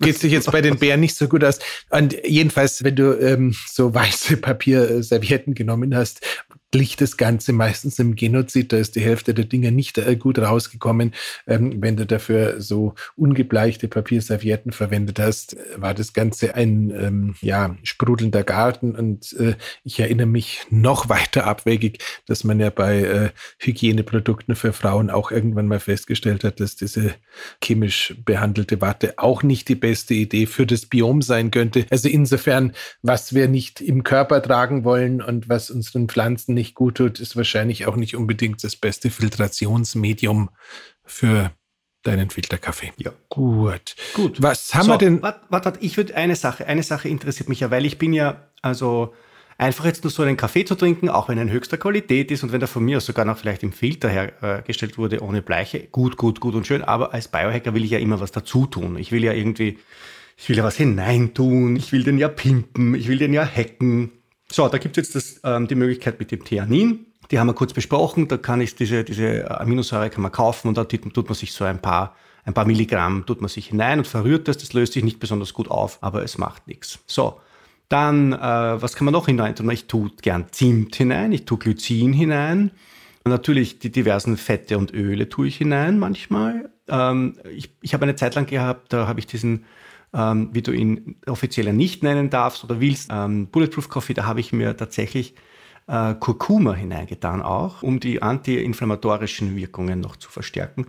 [0.00, 1.58] geht sich jetzt bei den Bären nicht so gut aus.
[1.90, 6.26] Und jedenfalls, wenn du ähm, so weiße Papierservietten genommen hast,
[6.74, 8.72] glich das Ganze meistens im Genozid.
[8.72, 11.14] Da ist die Hälfte der Dinge nicht äh, gut rausgekommen.
[11.46, 17.76] Ähm, wenn du dafür so ungebleichte Papierservietten verwendet hast, war das Ganze ein ähm, ja,
[17.84, 18.96] sprudelnder Garten.
[18.96, 24.72] Und äh, ich erinnere mich noch weiter abwegig, dass man ja bei äh, Hygieneprodukten für
[24.72, 27.14] Frauen auch irgendwann mal festgestellt hat, dass diese
[27.62, 31.86] chemisch behandelte Watte auch nicht die beste Idee für das Biom sein könnte.
[31.90, 36.74] Also insofern, was wir nicht im Körper tragen wollen und was unseren Pflanzen nicht nicht
[36.74, 40.48] gut tut, ist wahrscheinlich auch nicht unbedingt das beste Filtrationsmedium
[41.04, 41.52] für
[42.02, 42.92] deinen Filterkaffee.
[42.96, 43.12] Ja.
[43.28, 43.96] Gut.
[44.14, 44.40] Gut.
[44.42, 45.22] Was haben so, wir denn?
[45.22, 48.48] Warte, warte, ich würde eine Sache, eine Sache interessiert mich ja, weil ich bin ja,
[48.62, 49.12] also
[49.58, 52.42] einfach jetzt nur so einen Kaffee zu trinken, auch wenn er in höchster Qualität ist
[52.42, 55.86] und wenn der von mir aus sogar noch vielleicht im Filter hergestellt wurde, ohne Bleiche,
[55.86, 58.96] gut, gut, gut und schön, aber als Biohacker will ich ja immer was dazu tun.
[58.98, 59.78] Ich will ja irgendwie,
[60.36, 64.12] ich will ja was hineintun, ich will den ja pimpen, ich will den ja hacken.
[64.50, 67.06] So, da gibt es jetzt das, ähm, die Möglichkeit mit dem Theanin.
[67.30, 68.28] Die haben wir kurz besprochen.
[68.28, 71.64] Da kann ich diese, diese Aminosäure kann man kaufen und da tut man sich so
[71.64, 74.58] ein paar, ein paar Milligramm tut man sich hinein und verrührt das.
[74.58, 76.98] Das löst sich nicht besonders gut auf, aber es macht nichts.
[77.06, 77.40] So.
[77.88, 78.38] Dann, äh,
[78.82, 79.70] was kann man noch hinein tun?
[79.70, 82.70] Ich tue gern Zimt hinein, ich tue Glycin hinein.
[83.24, 86.70] Und natürlich die diversen Fette und Öle tue ich hinein manchmal.
[86.88, 89.64] Ähm, ich ich habe eine Zeit lang gehabt, da habe ich diesen
[90.14, 93.10] ähm, wie du ihn offiziell nicht nennen darfst oder willst.
[93.12, 95.34] Ähm, Bulletproof Coffee, da habe ich mir tatsächlich
[95.86, 100.86] äh, Kurkuma hineingetan auch, um die antiinflammatorischen Wirkungen noch zu verstärken.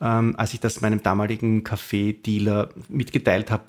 [0.00, 3.64] Ähm, als ich das meinem damaligen Kaffeedealer mitgeteilt habe,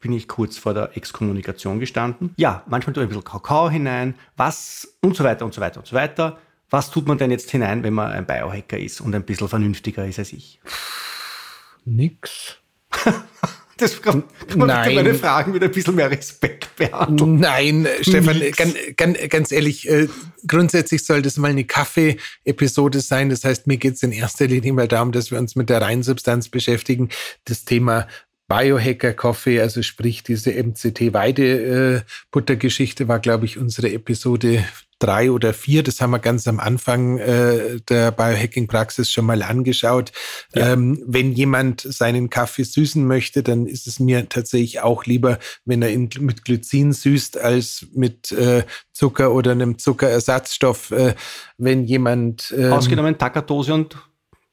[0.00, 2.32] bin ich kurz vor der Exkommunikation gestanden.
[2.36, 5.78] Ja, manchmal tue ich ein bisschen Kakao hinein, was und so weiter und so weiter
[5.80, 6.38] und so weiter.
[6.70, 10.06] Was tut man denn jetzt hinein, wenn man ein Biohacker ist und ein bisschen vernünftiger
[10.06, 10.60] ist als ich?
[11.84, 12.58] Nix.
[13.80, 14.94] Das kann, kann man Nein.
[14.94, 17.40] meine Fragen mit ein bisschen mehr Respekt behandeln.
[17.40, 20.08] Nein, Stefan, ganz, ganz, ganz ehrlich, äh,
[20.46, 23.30] grundsätzlich soll das mal eine Kaffee-Episode sein.
[23.30, 25.80] Das heißt, mir geht es in erster Linie mal darum, dass wir uns mit der
[25.80, 27.08] Reinsubstanz beschäftigen.
[27.44, 28.06] Das Thema
[28.50, 34.64] Biohacker Coffee, also sprich diese MCT Weide Butter Geschichte war glaube ich unsere Episode
[35.00, 35.82] drei oder vier.
[35.82, 40.12] Das haben wir ganz am Anfang äh, der Biohacking-Praxis schon mal angeschaut.
[40.54, 40.72] Ja.
[40.72, 45.82] Ähm, wenn jemand seinen Kaffee süßen möchte, dann ist es mir tatsächlich auch lieber, wenn
[45.82, 50.92] er ihn mit Glycin süßt, als mit äh, Zucker oder einem Zuckerersatzstoff.
[50.92, 51.14] Äh,
[51.56, 53.96] wenn jemand ähm, ausgenommen Takatose und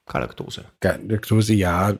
[0.07, 0.65] Galaktose.
[0.79, 1.97] Galaktose, ja.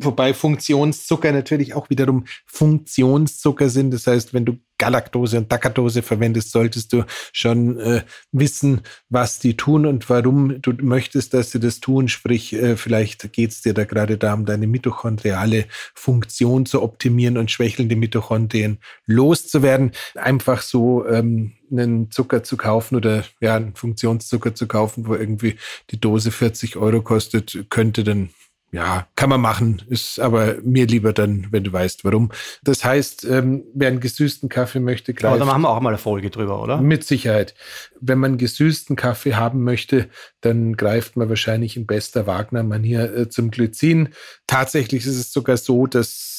[0.00, 3.92] Wobei Funktionszucker natürlich auch wiederum Funktionszucker sind.
[3.92, 9.56] Das heißt, wenn du Galaktose und Dacatose verwendest, solltest du schon äh, wissen, was die
[9.56, 12.08] tun und warum du möchtest, dass sie das tun.
[12.08, 17.50] Sprich, äh, vielleicht geht es dir da gerade darum, deine mitochondriale Funktion zu optimieren und
[17.50, 19.92] schwächelnde Mitochondrien loszuwerden.
[20.14, 25.56] Einfach so ähm, einen Zucker zu kaufen oder ja, einen Funktionszucker zu kaufen, wo irgendwie
[25.90, 28.30] die Dose 40 Euro kostet, könnte dann
[28.72, 32.30] ja, kann man machen, ist aber mir lieber dann, wenn du weißt, warum.
[32.62, 35.32] Das heißt, ähm, wer einen gesüßten Kaffee möchte, greift.
[35.32, 36.80] Aber da machen wir auch mal eine Folge drüber, oder?
[36.80, 37.56] Mit Sicherheit.
[38.00, 40.08] Wenn man gesüßten Kaffee haben möchte,
[40.40, 44.10] dann greift man wahrscheinlich in bester Wagner-Manier äh, zum Glycin.
[44.46, 46.29] Tatsächlich ist es sogar so, dass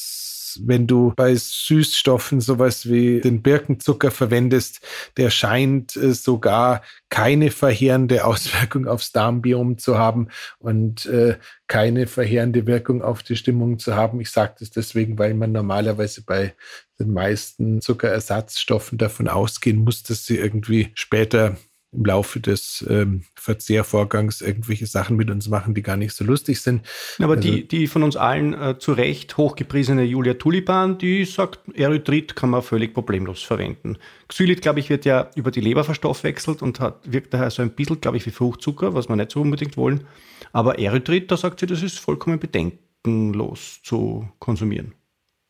[0.64, 4.80] wenn du bei Süßstoffen sowas wie den Birkenzucker verwendest,
[5.16, 11.36] der scheint äh, sogar keine verheerende Auswirkung aufs Darmbiom zu haben und äh,
[11.66, 14.20] keine verheerende Wirkung auf die Stimmung zu haben.
[14.20, 16.54] Ich sage das deswegen, weil man normalerweise bei
[16.98, 21.56] den meisten Zuckerersatzstoffen davon ausgehen muss, dass sie irgendwie später
[21.92, 26.60] im Laufe des ähm, Verzehrvorgangs irgendwelche Sachen mit uns machen, die gar nicht so lustig
[26.60, 26.86] sind.
[27.18, 31.60] Aber also, die, die von uns allen äh, zu Recht hochgepriesene Julia Tulipan, die sagt,
[31.74, 33.98] Erythrit kann man völlig problemlos verwenden.
[34.28, 37.72] Xylit, glaube ich, wird ja über die Leber verstoffwechselt und hat, wirkt daher so ein
[37.72, 40.04] bisschen, glaube ich, wie Fruchtzucker, was wir nicht so unbedingt wollen.
[40.52, 44.94] Aber Erythrit, da sagt sie, das ist vollkommen bedenkenlos zu konsumieren.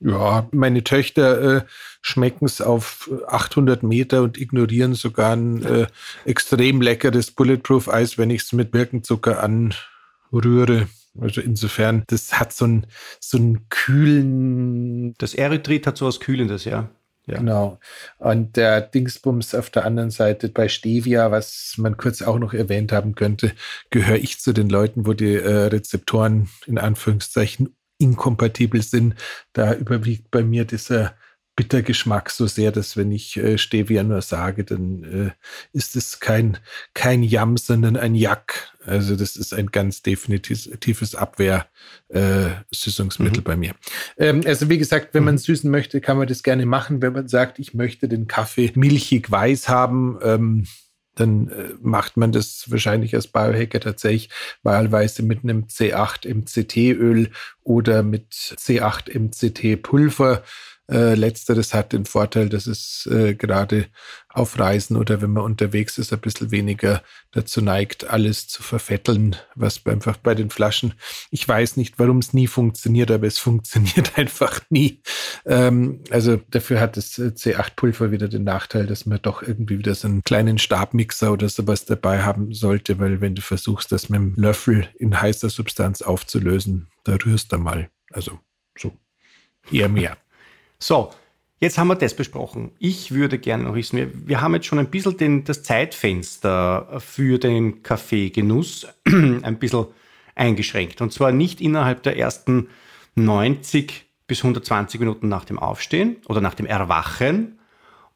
[0.04, 1.62] Ja, meine Töchter äh,
[2.00, 5.86] schmecken es auf 800 Meter und ignorieren sogar ein äh,
[6.24, 10.88] extrem leckeres Bulletproof-Eis, wenn ich es mit Birkenzucker anrühre.
[11.20, 12.86] Also insofern, das hat so einen
[13.20, 15.14] so einen kühlen.
[15.18, 16.90] Das Erythrit hat so was Kühlendes, ja.
[17.26, 17.38] Ja.
[17.38, 17.78] Genau.
[18.18, 22.90] Und der Dingsbums auf der anderen Seite bei Stevia, was man kurz auch noch erwähnt
[22.90, 23.52] haben könnte,
[23.90, 29.14] gehöre ich zu den Leuten, wo die äh, Rezeptoren in Anführungszeichen inkompatibel sind,
[29.52, 31.14] da überwiegt bei mir dieser
[31.54, 35.32] Bittergeschmack so sehr, dass wenn ich äh, Stevia nur sage, dann äh,
[35.76, 36.56] ist es kein,
[36.94, 38.72] kein Jam, sondern ein Jack.
[38.84, 43.44] Also das ist ein ganz definitives Abwehrsüßungsmittel äh, mhm.
[43.44, 43.74] bei mir.
[44.16, 45.40] Ähm, also wie gesagt, wenn man mhm.
[45.40, 47.02] süßen möchte, kann man das gerne machen.
[47.02, 50.66] Wenn man sagt, ich möchte den Kaffee milchig weiß haben, ähm,
[51.14, 54.30] dann äh, macht man das wahrscheinlich als Biohacker tatsächlich
[54.62, 57.30] wahlweise mit einem C8 MCT-Öl
[57.62, 60.42] oder mit C8 MCT-Pulver.
[60.90, 63.86] Äh, letzteres hat den Vorteil, dass es äh, gerade
[64.28, 69.36] auf Reisen oder wenn man unterwegs ist, ein bisschen weniger dazu neigt, alles zu verfetteln,
[69.54, 70.94] was einfach bei den Flaschen,
[71.30, 75.00] ich weiß nicht, warum es nie funktioniert, aber es funktioniert einfach nie.
[75.46, 79.94] Ähm, also dafür hat das äh, C8-Pulver wieder den Nachteil, dass man doch irgendwie wieder
[79.94, 84.18] so einen kleinen Stabmixer oder sowas dabei haben sollte, weil wenn du versuchst, das mit
[84.18, 87.88] dem Löffel in heißer Substanz aufzulösen, da rührst du mal.
[88.10, 88.40] Also
[88.76, 88.92] so
[89.70, 90.16] eher mehr.
[90.82, 91.10] So,
[91.60, 92.72] jetzt haben wir das besprochen.
[92.80, 96.98] Ich würde gerne noch wissen, wir, wir haben jetzt schon ein bisschen den, das Zeitfenster
[96.98, 99.86] für den Kaffeegenuss ein bisschen
[100.34, 101.00] eingeschränkt.
[101.00, 102.68] Und zwar nicht innerhalb der ersten
[103.14, 107.60] 90 bis 120 Minuten nach dem Aufstehen oder nach dem Erwachen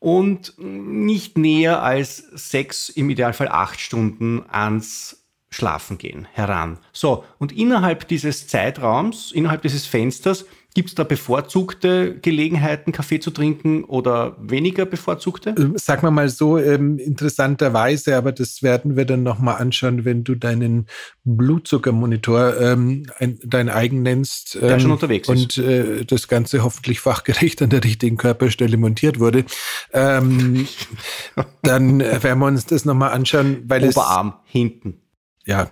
[0.01, 6.79] und nicht näher als sechs, im Idealfall acht Stunden ans Schlafengehen heran.
[6.93, 13.31] So, und innerhalb dieses Zeitraums, innerhalb dieses Fensters Gibt es da bevorzugte Gelegenheiten, Kaffee zu
[13.31, 15.55] trinken oder weniger bevorzugte?
[15.57, 20.23] Ähm, sag mal mal so, ähm, interessanterweise, aber das werden wir dann nochmal anschauen, wenn
[20.23, 20.85] du deinen
[21.25, 24.57] Blutzuckermonitor ähm, ein, dein eigen nennst.
[24.57, 25.59] Ähm, Der schon unterwegs und, ist.
[25.61, 29.47] Und äh, das Ganze hoffentlich fachgerecht an der richtigen Körperstelle montiert wurde.
[29.95, 30.69] Ähm,
[31.63, 34.53] dann werden wir uns das nochmal anschauen, weil Oberarm, es...
[34.53, 35.01] hinten.
[35.47, 35.71] Ja,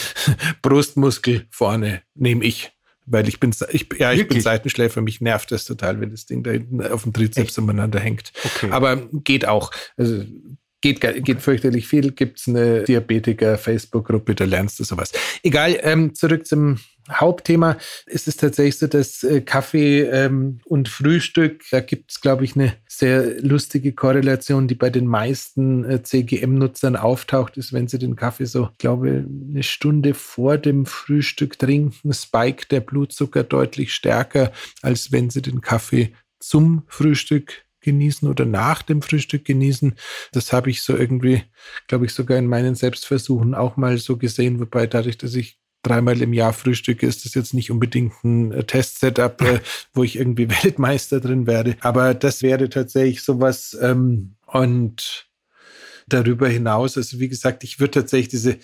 [0.60, 2.73] Brustmuskel vorne, nehme ich.
[3.06, 6.42] Weil ich bin, ich, ja, ich bin Seitenschläfer, mich nervt das total, wenn das Ding
[6.42, 7.58] da hinten auf dem Trizeps Echt?
[7.58, 8.32] umeinander hängt.
[8.42, 8.70] Okay.
[8.70, 9.70] Aber geht auch.
[9.96, 10.24] Also
[10.84, 12.12] geht, geht fürchterlich viel.
[12.12, 15.12] Gibt es eine Diabetiker-Facebook-Gruppe, da lernst du sowas.
[15.42, 16.78] Egal, ähm, zurück zum
[17.10, 17.76] Hauptthema.
[18.06, 22.54] Es ist tatsächlich so, dass äh, Kaffee ähm, und Frühstück, da gibt es, glaube ich,
[22.54, 28.16] eine sehr lustige Korrelation, die bei den meisten äh, CGM-Nutzern auftaucht, ist, wenn sie den
[28.16, 35.12] Kaffee so, glaube eine Stunde vor dem Frühstück trinken, spike der Blutzucker deutlich stärker, als
[35.12, 39.94] wenn sie den Kaffee zum Frühstück genießen oder nach dem Frühstück genießen.
[40.32, 41.42] Das habe ich so irgendwie,
[41.86, 46.20] glaube ich, sogar in meinen Selbstversuchen auch mal so gesehen, wobei dadurch, dass ich dreimal
[46.20, 49.60] im Jahr frühstücke, ist das jetzt nicht unbedingt ein äh, Test-Setup, äh,
[49.92, 51.76] wo ich irgendwie Weltmeister drin werde.
[51.80, 55.28] Aber das wäre tatsächlich sowas ähm, und
[56.08, 58.58] darüber hinaus, also wie gesagt, ich würde tatsächlich diese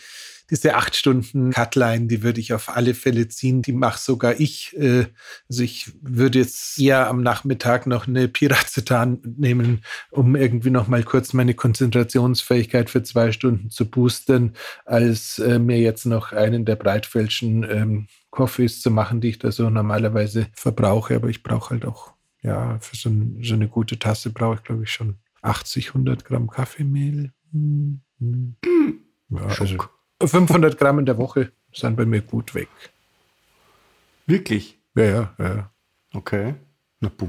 [0.51, 3.63] diese acht Stunden Cutline, die würde ich auf alle Fälle ziehen.
[3.63, 4.77] Die mache sogar ich.
[4.77, 5.07] Äh,
[5.49, 11.03] also ich würde jetzt eher am Nachmittag noch eine Piracetan nehmen, um irgendwie noch mal
[11.05, 16.77] kurz meine Konzentrationsfähigkeit für zwei Stunden zu boosten, als äh, mir jetzt noch einen der
[16.77, 21.15] Breitfeldschen ähm, Coffees zu machen, die ich da so normalerweise verbrauche.
[21.15, 24.63] Aber ich brauche halt auch, ja, für so, ein, so eine gute Tasse brauche ich,
[24.65, 27.33] glaube ich, schon 80, 100 Gramm Kaffeemehl.
[27.53, 28.57] Hm, hm.
[29.31, 29.77] Ja, also
[30.23, 32.69] 500 Gramm in der Woche sind bei mir gut weg.
[34.27, 34.79] Wirklich?
[34.95, 35.71] Ja, ja, ja.
[36.13, 36.55] Okay.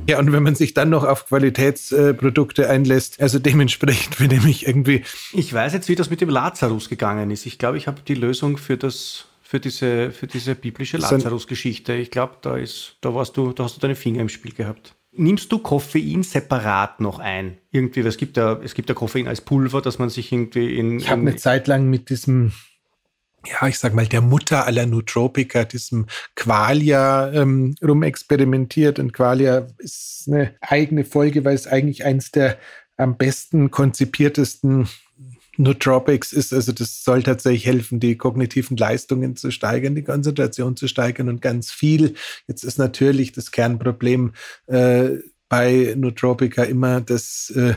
[0.09, 5.03] Ja, und wenn man sich dann noch auf Qualitätsprodukte einlässt, also dementsprechend bin ich irgendwie.
[5.31, 7.45] Ich weiß jetzt, wie das mit dem Lazarus gegangen ist.
[7.45, 11.93] Ich glaube, ich habe die Lösung für das für diese, für diese biblische Lazarus-Geschichte.
[11.93, 14.95] Ich glaube, da ist, da warst du, da hast du deine Finger im Spiel gehabt.
[15.11, 17.57] Nimmst du Koffein separat noch ein?
[17.69, 20.99] Irgendwie, es gibt ja, es gibt ja Koffein als Pulver, dass man sich irgendwie in.
[20.99, 22.53] Ich habe eine Zeit lang mit diesem,
[23.45, 28.99] ja, ich sag mal, der Mutter aller Nootropika, diesem Qualia ähm, rumexperimentiert.
[28.99, 32.57] Und Qualia ist eine eigene Folge, weil es eigentlich eins der
[32.97, 34.87] am besten konzipiertesten
[35.57, 40.87] Nootropics ist, also das soll tatsächlich helfen, die kognitiven Leistungen zu steigern, die Konzentration zu
[40.87, 42.15] steigern und ganz viel.
[42.47, 44.33] Jetzt ist natürlich das Kernproblem
[44.67, 45.09] äh,
[45.49, 47.75] bei Nootropica immer, dass äh,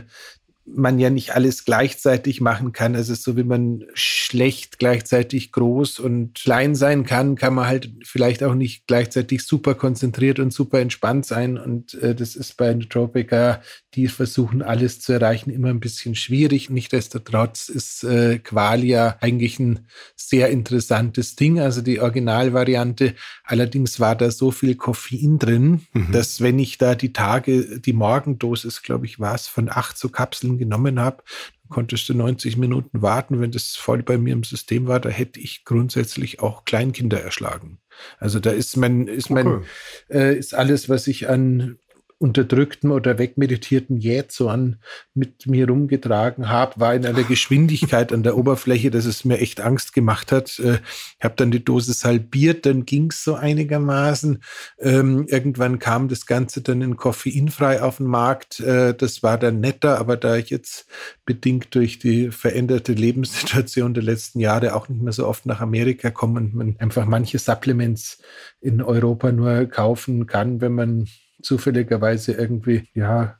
[0.66, 2.96] man ja nicht alles gleichzeitig machen kann.
[2.96, 8.42] Also so wie man schlecht gleichzeitig groß und klein sein kann, kann man halt vielleicht
[8.42, 11.59] auch nicht gleichzeitig super konzentriert und super entspannt sein.
[11.59, 13.61] Und äh, das ist bei Nootropica,
[13.94, 16.70] die versuchen alles zu erreichen, immer ein bisschen schwierig.
[16.70, 21.61] Nichtsdestotrotz ist äh, Qualia eigentlich ein sehr interessantes Ding.
[21.61, 23.14] Also die Originalvariante.
[23.44, 26.11] Allerdings war da so viel Koffein drin, mhm.
[26.12, 30.09] dass wenn ich da die Tage, die Morgendosis, glaube ich, war es, von acht so
[30.09, 31.22] Kapseln Medizin genommen habe,
[31.68, 33.40] konntest du 90 Minuten warten.
[33.40, 37.78] Wenn das voll bei mir im System war, da hätte ich grundsätzlich auch Kleinkinder erschlagen.
[38.18, 39.64] Also da ist mein, ist mein, okay.
[40.10, 41.78] äh, ist alles, was ich an
[42.18, 44.77] unterdrückten oder wegmeditierten Jähzorn
[45.14, 49.61] mit mir rumgetragen habe, war in einer Geschwindigkeit an der Oberfläche, dass es mir echt
[49.61, 50.59] Angst gemacht hat.
[50.59, 50.79] Äh,
[51.18, 54.42] ich habe dann die Dosis halbiert, dann ging es so einigermaßen.
[54.79, 58.61] Ähm, irgendwann kam das Ganze dann in koffeinfrei auf den Markt.
[58.61, 60.87] Äh, das war dann netter, aber da ich jetzt
[61.24, 66.11] bedingt durch die veränderte Lebenssituation der letzten Jahre auch nicht mehr so oft nach Amerika
[66.11, 68.18] komme und man einfach manche Supplements
[68.61, 71.09] in Europa nur kaufen kann, wenn man
[71.44, 73.38] zufälligerweise irgendwie, ja,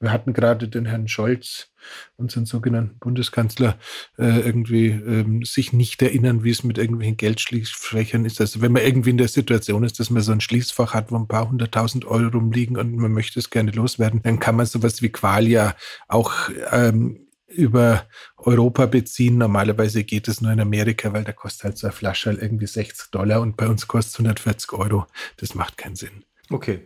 [0.00, 1.70] wir hatten gerade den Herrn Scholz,
[2.16, 3.78] unseren sogenannten Bundeskanzler,
[4.18, 8.40] äh, irgendwie ähm, sich nicht erinnern, wie es mit irgendwelchen Geldschließfächern ist.
[8.40, 11.16] Also wenn man irgendwie in der Situation ist, dass man so ein Schließfach hat, wo
[11.16, 15.00] ein paar hunderttausend Euro rumliegen und man möchte es gerne loswerden, dann kann man sowas
[15.00, 15.74] wie Qualia
[16.08, 19.38] auch ähm, über Europa beziehen.
[19.38, 22.66] Normalerweise geht es nur in Amerika, weil da kostet halt so eine Flasche halt irgendwie
[22.66, 25.06] 60 Dollar und bei uns kostet es 140 Euro.
[25.38, 26.24] Das macht keinen Sinn.
[26.50, 26.82] Okay.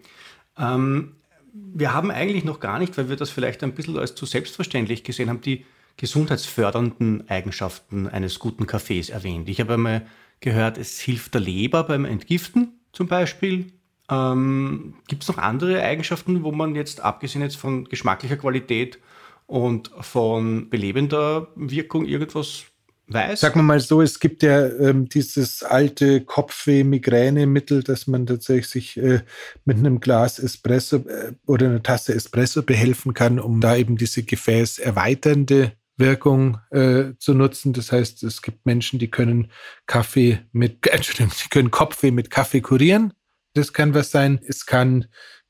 [0.58, 1.16] Ähm,
[1.52, 5.04] wir haben eigentlich noch gar nicht, weil wir das vielleicht ein bisschen als zu selbstverständlich
[5.04, 5.64] gesehen haben, die
[5.96, 9.48] gesundheitsfördernden Eigenschaften eines guten Kaffees erwähnt.
[9.48, 10.06] Ich habe einmal
[10.40, 13.72] gehört, es hilft der Leber beim Entgiften zum Beispiel.
[14.08, 18.98] Ähm, Gibt es noch andere Eigenschaften, wo man jetzt, abgesehen jetzt von geschmacklicher Qualität
[19.46, 22.64] und von belebender Wirkung, irgendwas
[23.08, 23.40] weiß.
[23.40, 28.96] Sagen wir mal so, es gibt ja ähm, dieses alte Kopfweh-Migräne-Mittel, das man tatsächlich sich
[28.96, 29.22] äh,
[29.64, 34.22] mit einem Glas Espresso äh, oder einer Tasse Espresso behelfen kann, um da eben diese
[34.22, 37.72] gefäßerweiternde Wirkung äh, zu nutzen.
[37.72, 39.50] Das heißt, es gibt Menschen, die können
[39.86, 43.12] Kaffee mit, Entschuldigung, die können Kopfweh mit Kaffee kurieren.
[43.54, 44.40] Das kann was sein.
[44.46, 45.06] Es kann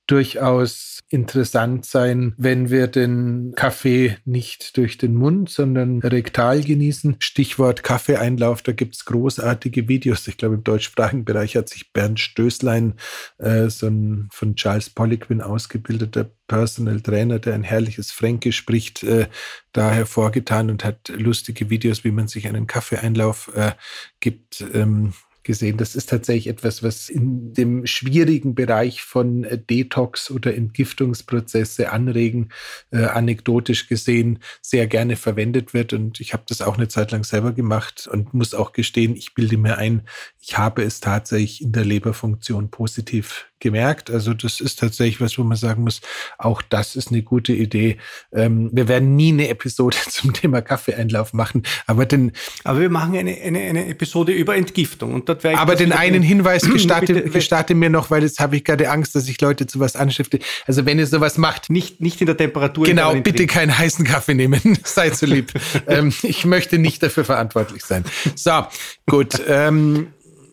[0.08, 7.16] durchaus interessant sein, wenn wir den Kaffee nicht durch den Mund, sondern rektal genießen.
[7.20, 10.28] Stichwort Kaffeeeinlauf, da gibt's großartige Videos.
[10.28, 12.94] Ich glaube, im deutschsprachigen Bereich hat sich Bernd Stößlein,
[13.38, 19.28] äh, so ein von Charles Poliquin ausgebildeter Personal Trainer, der ein herrliches Fränkisch spricht, äh,
[19.72, 23.72] da hervorgetan und hat lustige Videos, wie man sich einen Kaffeeeinlauf äh,
[24.20, 24.62] gibt.
[24.74, 25.76] Ähm, gesehen.
[25.76, 32.50] Das ist tatsächlich etwas, was in dem schwierigen Bereich von äh, Detox oder Entgiftungsprozesse anregen,
[32.90, 35.92] äh, anekdotisch gesehen, sehr gerne verwendet wird.
[35.92, 39.34] Und ich habe das auch eine Zeit lang selber gemacht und muss auch gestehen, ich
[39.34, 40.02] bilde mir ein,
[40.40, 44.10] ich habe es tatsächlich in der Leberfunktion positiv gemerkt.
[44.10, 46.00] Also das ist tatsächlich was, wo man sagen muss,
[46.38, 47.98] auch das ist eine gute Idee.
[48.32, 52.32] Ähm, wir werden nie eine Episode zum Thema Kaffeeeinlauf machen, aber den,
[52.64, 56.62] aber wir machen eine, eine, eine Episode über Entgiftung und dort Aber den einen Hinweis
[56.72, 59.96] gestatte, gestatte mir noch, weil jetzt habe ich gerade Angst, dass ich Leute zu was
[59.96, 60.38] anstifte.
[60.66, 62.84] Also wenn ihr sowas macht, nicht nicht in der Temperatur.
[62.84, 64.78] Genau, bitte keinen heißen Kaffee nehmen.
[64.84, 65.52] Seid so lieb.
[65.86, 68.04] ähm, ich möchte nicht dafür verantwortlich sein.
[68.34, 68.66] So,
[69.06, 69.40] gut.
[69.46, 70.08] Ähm,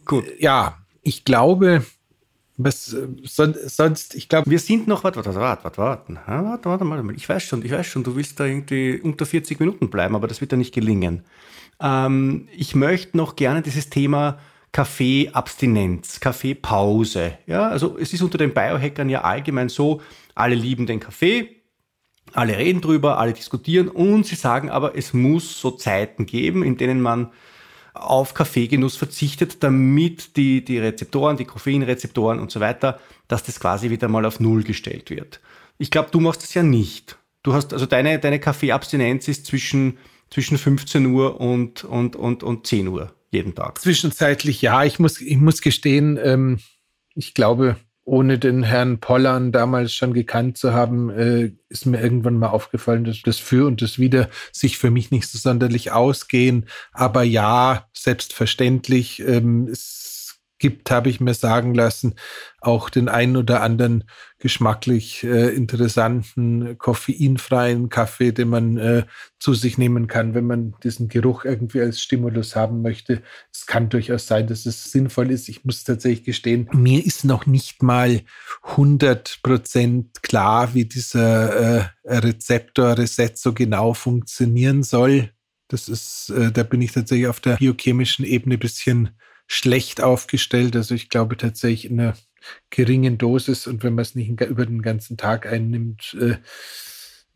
[0.06, 0.26] gut.
[0.40, 1.86] Ja, ich glaube,
[2.58, 4.50] was äh, sonst, ich glaube.
[4.50, 7.16] Wir sind noch, warte, warte, warte, warte, warte, warte, warte mal.
[7.16, 10.28] Ich weiß schon, ich weiß schon, du willst da irgendwie unter 40 Minuten bleiben, aber
[10.28, 11.24] das wird ja nicht gelingen.
[11.82, 14.40] Ähm, ich möchte noch gerne dieses Thema
[14.72, 17.38] Kaffeeabstinenz, Kaffeepause.
[17.46, 20.02] Ja, also es ist unter den Biohackern ja allgemein so,
[20.34, 21.62] alle lieben den Kaffee,
[22.34, 26.78] alle reden drüber, alle diskutieren und sie sagen aber, es muss so Zeiten geben, in
[26.78, 27.32] denen man
[27.96, 33.90] auf Kaffeegenuss verzichtet, damit die, die Rezeptoren, die Koffeinrezeptoren und so weiter, dass das quasi
[33.90, 35.40] wieder mal auf Null gestellt wird.
[35.78, 37.18] Ich glaube, du machst das ja nicht.
[37.44, 39.98] Du hast, also deine, deine Kaffeeabstinenz ist zwischen,
[40.30, 43.80] zwischen 15 Uhr und, und, und, und 10 Uhr jeden Tag.
[43.82, 44.84] Zwischenzeitlich ja.
[44.84, 46.60] Ich muss, ich muss gestehen, ähm,
[47.16, 52.38] ich glaube, ohne den Herrn Pollern damals schon gekannt zu haben, äh, ist mir irgendwann
[52.38, 56.68] mal aufgefallen, dass das Für und das Wider sich für mich nicht so sonderlich ausgehen.
[56.94, 60.05] Aber ja, selbstverständlich, ähm, es
[60.58, 62.16] gibt, habe ich mir sagen lassen,
[62.62, 64.06] auch den einen oder anderen
[64.40, 69.06] geschmacklich äh, interessanten, koffeinfreien Kaffee, den man äh,
[69.40, 73.22] zu sich nehmen kann, wenn man diesen Geruch irgendwie als Stimulus haben möchte.
[73.52, 75.50] Es kann durchaus sein, dass es sinnvoll ist.
[75.50, 78.22] Ich muss tatsächlich gestehen, mir ist noch nicht mal
[78.64, 85.32] 100 Prozent klar, wie dieser äh, Rezeptor Reset so genau funktionieren soll.
[85.68, 89.10] Das ist, äh, da bin ich tatsächlich auf der biochemischen Ebene ein bisschen
[89.48, 90.76] schlecht aufgestellt.
[90.76, 92.16] Also ich glaube tatsächlich in einer
[92.70, 96.36] geringen Dosis und wenn man es nicht über den ganzen Tag einnimmt, äh,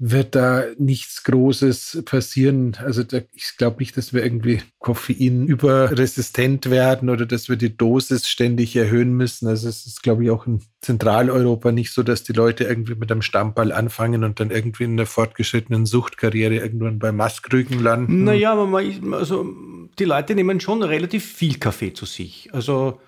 [0.01, 2.77] wird da nichts Großes passieren.
[2.79, 7.75] Also da, ich glaube nicht, dass wir irgendwie Koffein überresistent werden oder dass wir die
[7.75, 9.49] Dosis ständig erhöhen müssen.
[9.49, 13.11] Also es ist, glaube ich, auch in Zentraleuropa nicht so, dass die Leute irgendwie mit
[13.11, 18.23] einem Stammball anfangen und dann irgendwie in der fortgeschrittenen Suchtkarriere irgendwann bei Maskrügen landen.
[18.23, 19.53] Naja, aber man, also
[19.99, 22.49] die Leute nehmen schon relativ viel Kaffee zu sich.
[22.53, 22.99] Also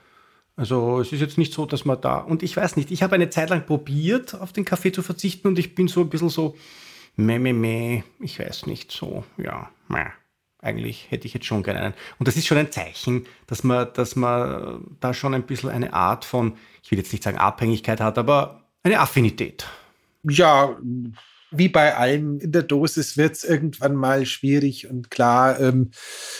[0.55, 2.17] also es ist jetzt nicht so, dass man da.
[2.17, 5.47] Und ich weiß nicht, ich habe eine Zeit lang probiert, auf den Kaffee zu verzichten
[5.47, 6.55] und ich bin so ein bisschen so,
[7.15, 10.05] meh, meh, meh, ich weiß nicht, so, ja, meh.
[10.59, 11.93] Eigentlich hätte ich jetzt schon gerne einen.
[12.19, 15.93] Und das ist schon ein Zeichen, dass man, dass man da schon ein bisschen eine
[15.93, 19.65] Art von, ich will jetzt nicht sagen Abhängigkeit hat, aber eine Affinität.
[20.21, 20.77] Ja,
[21.51, 25.91] wie bei allem in der Dosis wird es irgendwann mal schwierig und klar, ähm,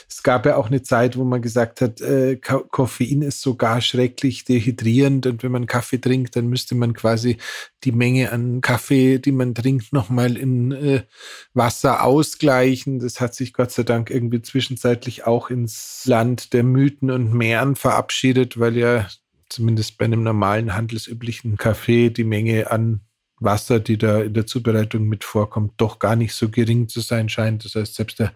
[0.10, 4.46] es gab ja auch eine Zeit, wo man gesagt hat, äh, Koffein ist sogar schrecklich
[4.46, 7.38] dehydrierend und wenn man Kaffee trinkt, dann müsste man quasi
[7.84, 11.04] die Menge an Kaffee, die man trinkt, nochmal in äh,
[11.54, 13.00] Wasser ausgleichen.
[13.00, 17.76] Das hat sich Gott sei Dank irgendwie zwischenzeitlich auch ins Land der Mythen und Meeren
[17.76, 19.10] verabschiedet, weil ja
[19.50, 23.02] zumindest bei einem normalen handelsüblichen Kaffee die Menge an
[23.42, 27.28] Wasser, die da in der Zubereitung mit vorkommt, doch gar nicht so gering zu sein
[27.28, 27.66] scheint.
[27.66, 28.34] Das heißt, selbst der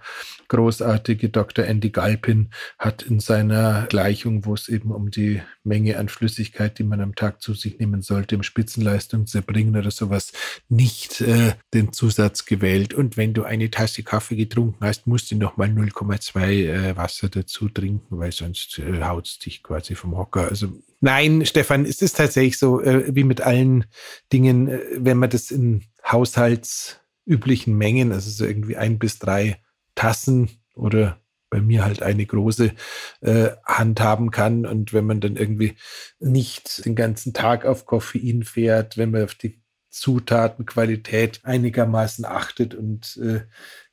[0.48, 1.66] großartige Dr.
[1.66, 6.84] Andy Galpin hat in seiner Gleichung, wo es eben um die Menge an Flüssigkeit, die
[6.84, 10.34] man am Tag zu sich nehmen sollte, um Spitzenleistung zu erbringen oder sowas,
[10.70, 12.94] nicht äh, den Zusatz gewählt.
[12.94, 17.70] Und wenn du eine Tasse Kaffee getrunken hast, musst du nochmal 0,2 äh, Wasser dazu
[17.70, 20.48] trinken, weil sonst äh, haut es dich quasi vom Hocker.
[20.50, 20.70] Also
[21.06, 23.86] Nein, Stefan, es ist tatsächlich so, äh, wie mit allen
[24.34, 29.62] Dingen, äh, wenn man das in haushaltsüblichen Mengen, also so irgendwie ein bis drei
[29.94, 32.74] Tassen oder bei mir halt eine große
[33.22, 34.66] äh, handhaben kann.
[34.66, 35.76] Und wenn man dann irgendwie
[36.18, 43.16] nicht den ganzen Tag auf Koffein fährt, wenn man auf die Zutatenqualität einigermaßen achtet und
[43.18, 43.42] äh,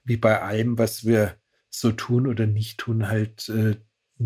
[0.03, 1.37] wie bei allem, was wir
[1.69, 3.77] so tun oder nicht tun, halt äh,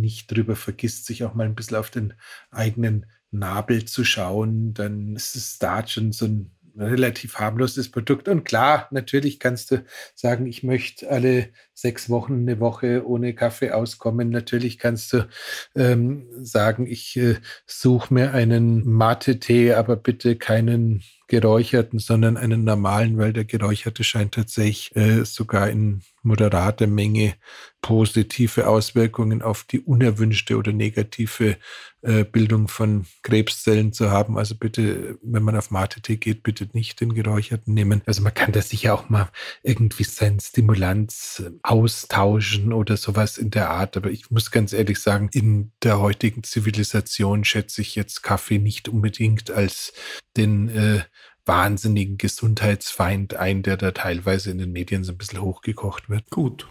[0.01, 2.15] nicht drüber vergisst, sich auch mal ein bisschen auf den
[2.51, 8.29] eigenen Nabel zu schauen, dann ist es da schon so ein relativ harmloses Produkt.
[8.29, 9.85] Und klar, natürlich kannst du
[10.15, 14.31] sagen, ich möchte alle sechs Wochen eine Woche ohne Kaffee auskommen.
[14.31, 15.29] Natürlich kannst du
[15.75, 23.19] ähm, sagen, ich äh, suche mir einen Mate-Tee, aber bitte keinen geräucherten, sondern einen normalen,
[23.19, 27.35] weil der geräucherte scheint tatsächlich äh, sogar in moderater Menge
[27.83, 31.57] positive Auswirkungen auf die unerwünschte oder negative
[32.03, 34.39] äh, Bildung von Krebszellen zu haben.
[34.39, 38.03] Also bitte, wenn man auf Mate-Tee geht, bitte nicht den geräucherten nehmen.
[38.07, 39.29] Also man kann da sicher auch mal
[39.63, 43.97] irgendwie sein Stimulanz austauschen oder sowas in der Art.
[43.97, 48.89] Aber ich muss ganz ehrlich sagen, in der heutigen Zivilisation schätze ich jetzt Kaffee nicht
[48.89, 49.93] unbedingt als
[50.37, 51.01] den äh,
[51.45, 56.31] wahnsinnigen Gesundheitsfeind ein, der da teilweise in den Medien so ein bisschen hochgekocht wird.
[56.31, 56.69] Gut.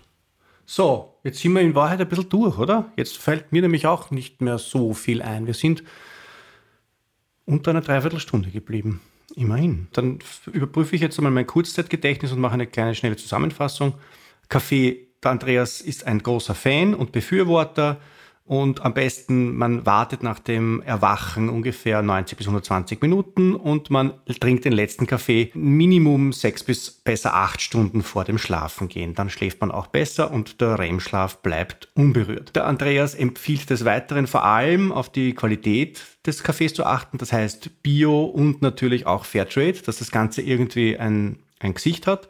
[0.66, 2.92] So, jetzt sind wir in Wahrheit ein bisschen durch, oder?
[2.96, 5.46] Jetzt fällt mir nämlich auch nicht mehr so viel ein.
[5.46, 5.84] Wir sind
[7.46, 9.02] unter einer Dreiviertelstunde geblieben.
[9.36, 9.88] Immerhin.
[9.92, 10.20] Dann
[10.52, 13.96] überprüfe ich jetzt einmal mein Kurzzeitgedächtnis und mache eine kleine schnelle Zusammenfassung.
[14.50, 18.00] Kaffee, der Andreas ist ein großer Fan und Befürworter
[18.48, 24.14] und am besten, man wartet nach dem Erwachen ungefähr 90 bis 120 Minuten und man
[24.40, 29.16] trinkt den letzten Kaffee Minimum sechs bis besser acht Stunden vor dem Schlafengehen.
[29.16, 32.56] Dann schläft man auch besser und der REM-Schlaf bleibt unberührt.
[32.56, 37.34] Der Andreas empfiehlt des Weiteren vor allem auf die Qualität des Kaffees zu achten, das
[37.34, 42.30] heißt Bio und natürlich auch Fairtrade, dass das Ganze irgendwie ein, ein Gesicht hat.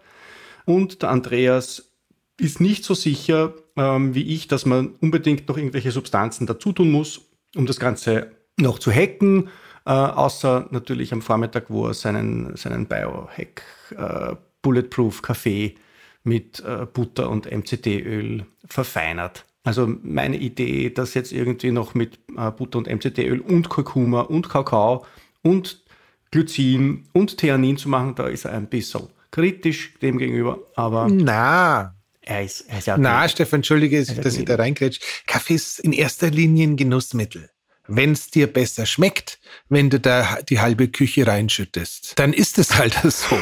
[0.63, 1.91] Und der Andreas
[2.39, 6.91] ist nicht so sicher ähm, wie ich, dass man unbedingt noch irgendwelche Substanzen dazu tun
[6.91, 7.21] muss,
[7.55, 9.49] um das Ganze noch zu hacken.
[9.85, 13.63] Äh, außer natürlich am Vormittag, wo er seinen, seinen Biohack
[13.95, 15.75] äh, Bulletproof Kaffee
[16.23, 19.45] mit äh, Butter und MCT-Öl verfeinert.
[19.63, 24.49] Also meine Idee, das jetzt irgendwie noch mit äh, Butter und MCT-Öl und Kurkuma und
[24.49, 25.05] Kakao
[25.41, 25.83] und
[26.31, 30.59] Glycin und Theanin zu machen, da ist er ein bisschen kritisch dem gegenüber.
[30.75, 31.94] Aber na,
[32.25, 34.99] er ist, er ist ja Na, Stefan, entschuldige, dass ich da reingrätsch.
[35.27, 37.49] Kaffee ist in erster Linie ein Genussmittel.
[37.87, 42.77] Wenn es dir besser schmeckt, wenn du da die halbe Küche reinschüttest, dann ist es
[42.77, 43.37] halt so.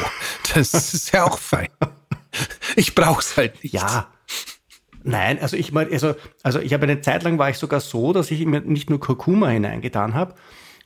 [0.54, 1.68] Das ist ja auch fein.
[2.76, 3.72] Ich brauch's halt nicht.
[3.72, 4.12] Ja.
[5.02, 8.12] Nein, also ich meine, also, also ich habe eine Zeit lang war ich sogar so,
[8.12, 10.34] dass ich mir nicht nur Kurkuma hineingetan habe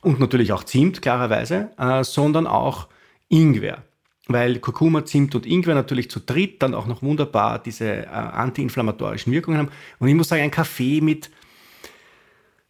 [0.01, 2.87] und natürlich auch Zimt, klarerweise, äh, sondern auch
[3.29, 3.83] Ingwer
[4.29, 9.33] weil Kurkuma, Zimt und Ingwer natürlich zu dritt dann auch noch wunderbar diese äh, antiinflammatorischen
[9.33, 9.69] Wirkungen haben.
[9.97, 11.29] Und ich muss sagen, ein Kaffee mit,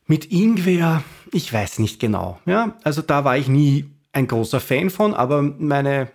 [0.08, 2.40] mit Ingwer, ich weiß nicht genau.
[2.46, 2.78] Ja?
[2.84, 6.10] Also da war ich nie ein großer Fan von, aber meine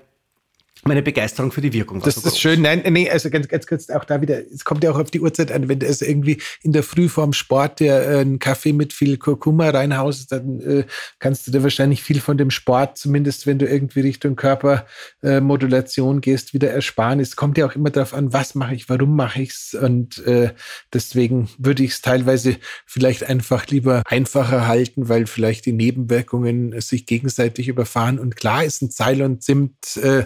[0.87, 2.62] meine Begeisterung für die Wirkung Das so ist schön.
[2.62, 5.20] Nein, nee, also ganz, ganz kurz auch da wieder, es kommt ja auch auf die
[5.20, 8.72] Uhrzeit an, wenn du es irgendwie in der Früh vorm Sport dir äh, einen Kaffee
[8.72, 10.85] mit viel Kurkuma reinhaust, dann äh,
[11.18, 16.20] kannst du dir wahrscheinlich viel von dem Sport, zumindest wenn du irgendwie Richtung Körpermodulation äh,
[16.20, 17.20] gehst, wieder ersparen.
[17.20, 20.24] Es kommt ja auch immer darauf an, was mache ich, warum mache ich es und
[20.26, 20.51] äh,
[20.93, 22.57] deswegen würde ich es teilweise
[22.87, 28.82] vielleicht einfach lieber einfacher halten, weil vielleicht die Nebenwirkungen sich gegenseitig überfahren und klar ist
[28.82, 30.24] ein Zeil und Zimt äh,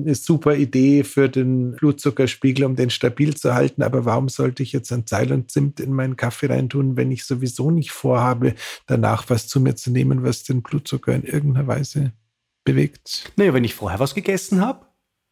[0.00, 3.82] eine super Idee für den Blutzuckerspiegel, um den stabil zu halten.
[3.82, 7.24] Aber warum sollte ich jetzt ein Zeil und Zimt in meinen Kaffee reintun, wenn ich
[7.24, 8.54] sowieso nicht vorhabe,
[8.86, 12.12] danach was zu mir zu nehmen, was den Blutzucker in irgendeiner Weise
[12.64, 13.32] bewegt?
[13.36, 14.86] Naja, wenn ich vorher was gegessen habe.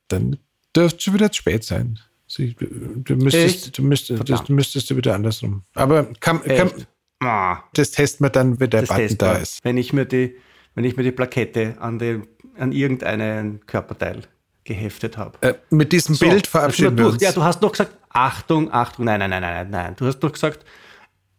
[0.08, 0.38] Dann
[0.76, 1.98] dürfte es schon wieder zu spät sein.
[2.36, 5.64] Du müsstest, du, müsstest, das müsstest du wieder andersrum.
[5.74, 6.70] Aber kann, kann,
[7.18, 7.58] ah.
[7.74, 9.64] das testen wir dann, wenn der das Button da ist.
[9.64, 10.36] Wenn ich mir die,
[10.74, 14.22] wenn ich mir die Plakette an, den, an irgendeinen Körperteil
[14.70, 15.36] geheftet habe.
[15.42, 17.20] Äh, mit diesem so, Bild verabschieden wir uns.
[17.20, 19.96] Ja, du hast noch gesagt, Achtung, Achtung, nein, nein, nein, nein, nein.
[19.96, 20.64] Du hast doch gesagt,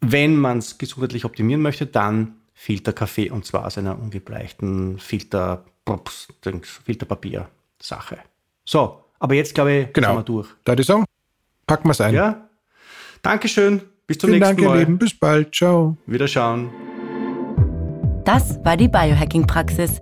[0.02, 6.28] wenn man es gesundheitlich optimieren möchte, dann Filterkaffee und zwar aus einer ungebleichten Filter, Pops,
[6.84, 8.18] Filterpapier-Sache.
[8.66, 10.10] So, aber jetzt glaube ich, genau.
[10.10, 10.50] sind wir durch.
[10.66, 11.06] Da die Song,
[11.66, 12.14] packen wir es ein.
[12.14, 12.50] Ja.
[13.22, 13.82] Dankeschön.
[14.08, 14.80] Bis zum Vielen nächsten Dank, Mal.
[14.80, 14.98] Lieben.
[14.98, 15.56] Bis bald.
[15.56, 15.96] Ciao.
[16.06, 16.70] Wiederschauen.
[18.26, 20.02] Das war die Biohacking-Praxis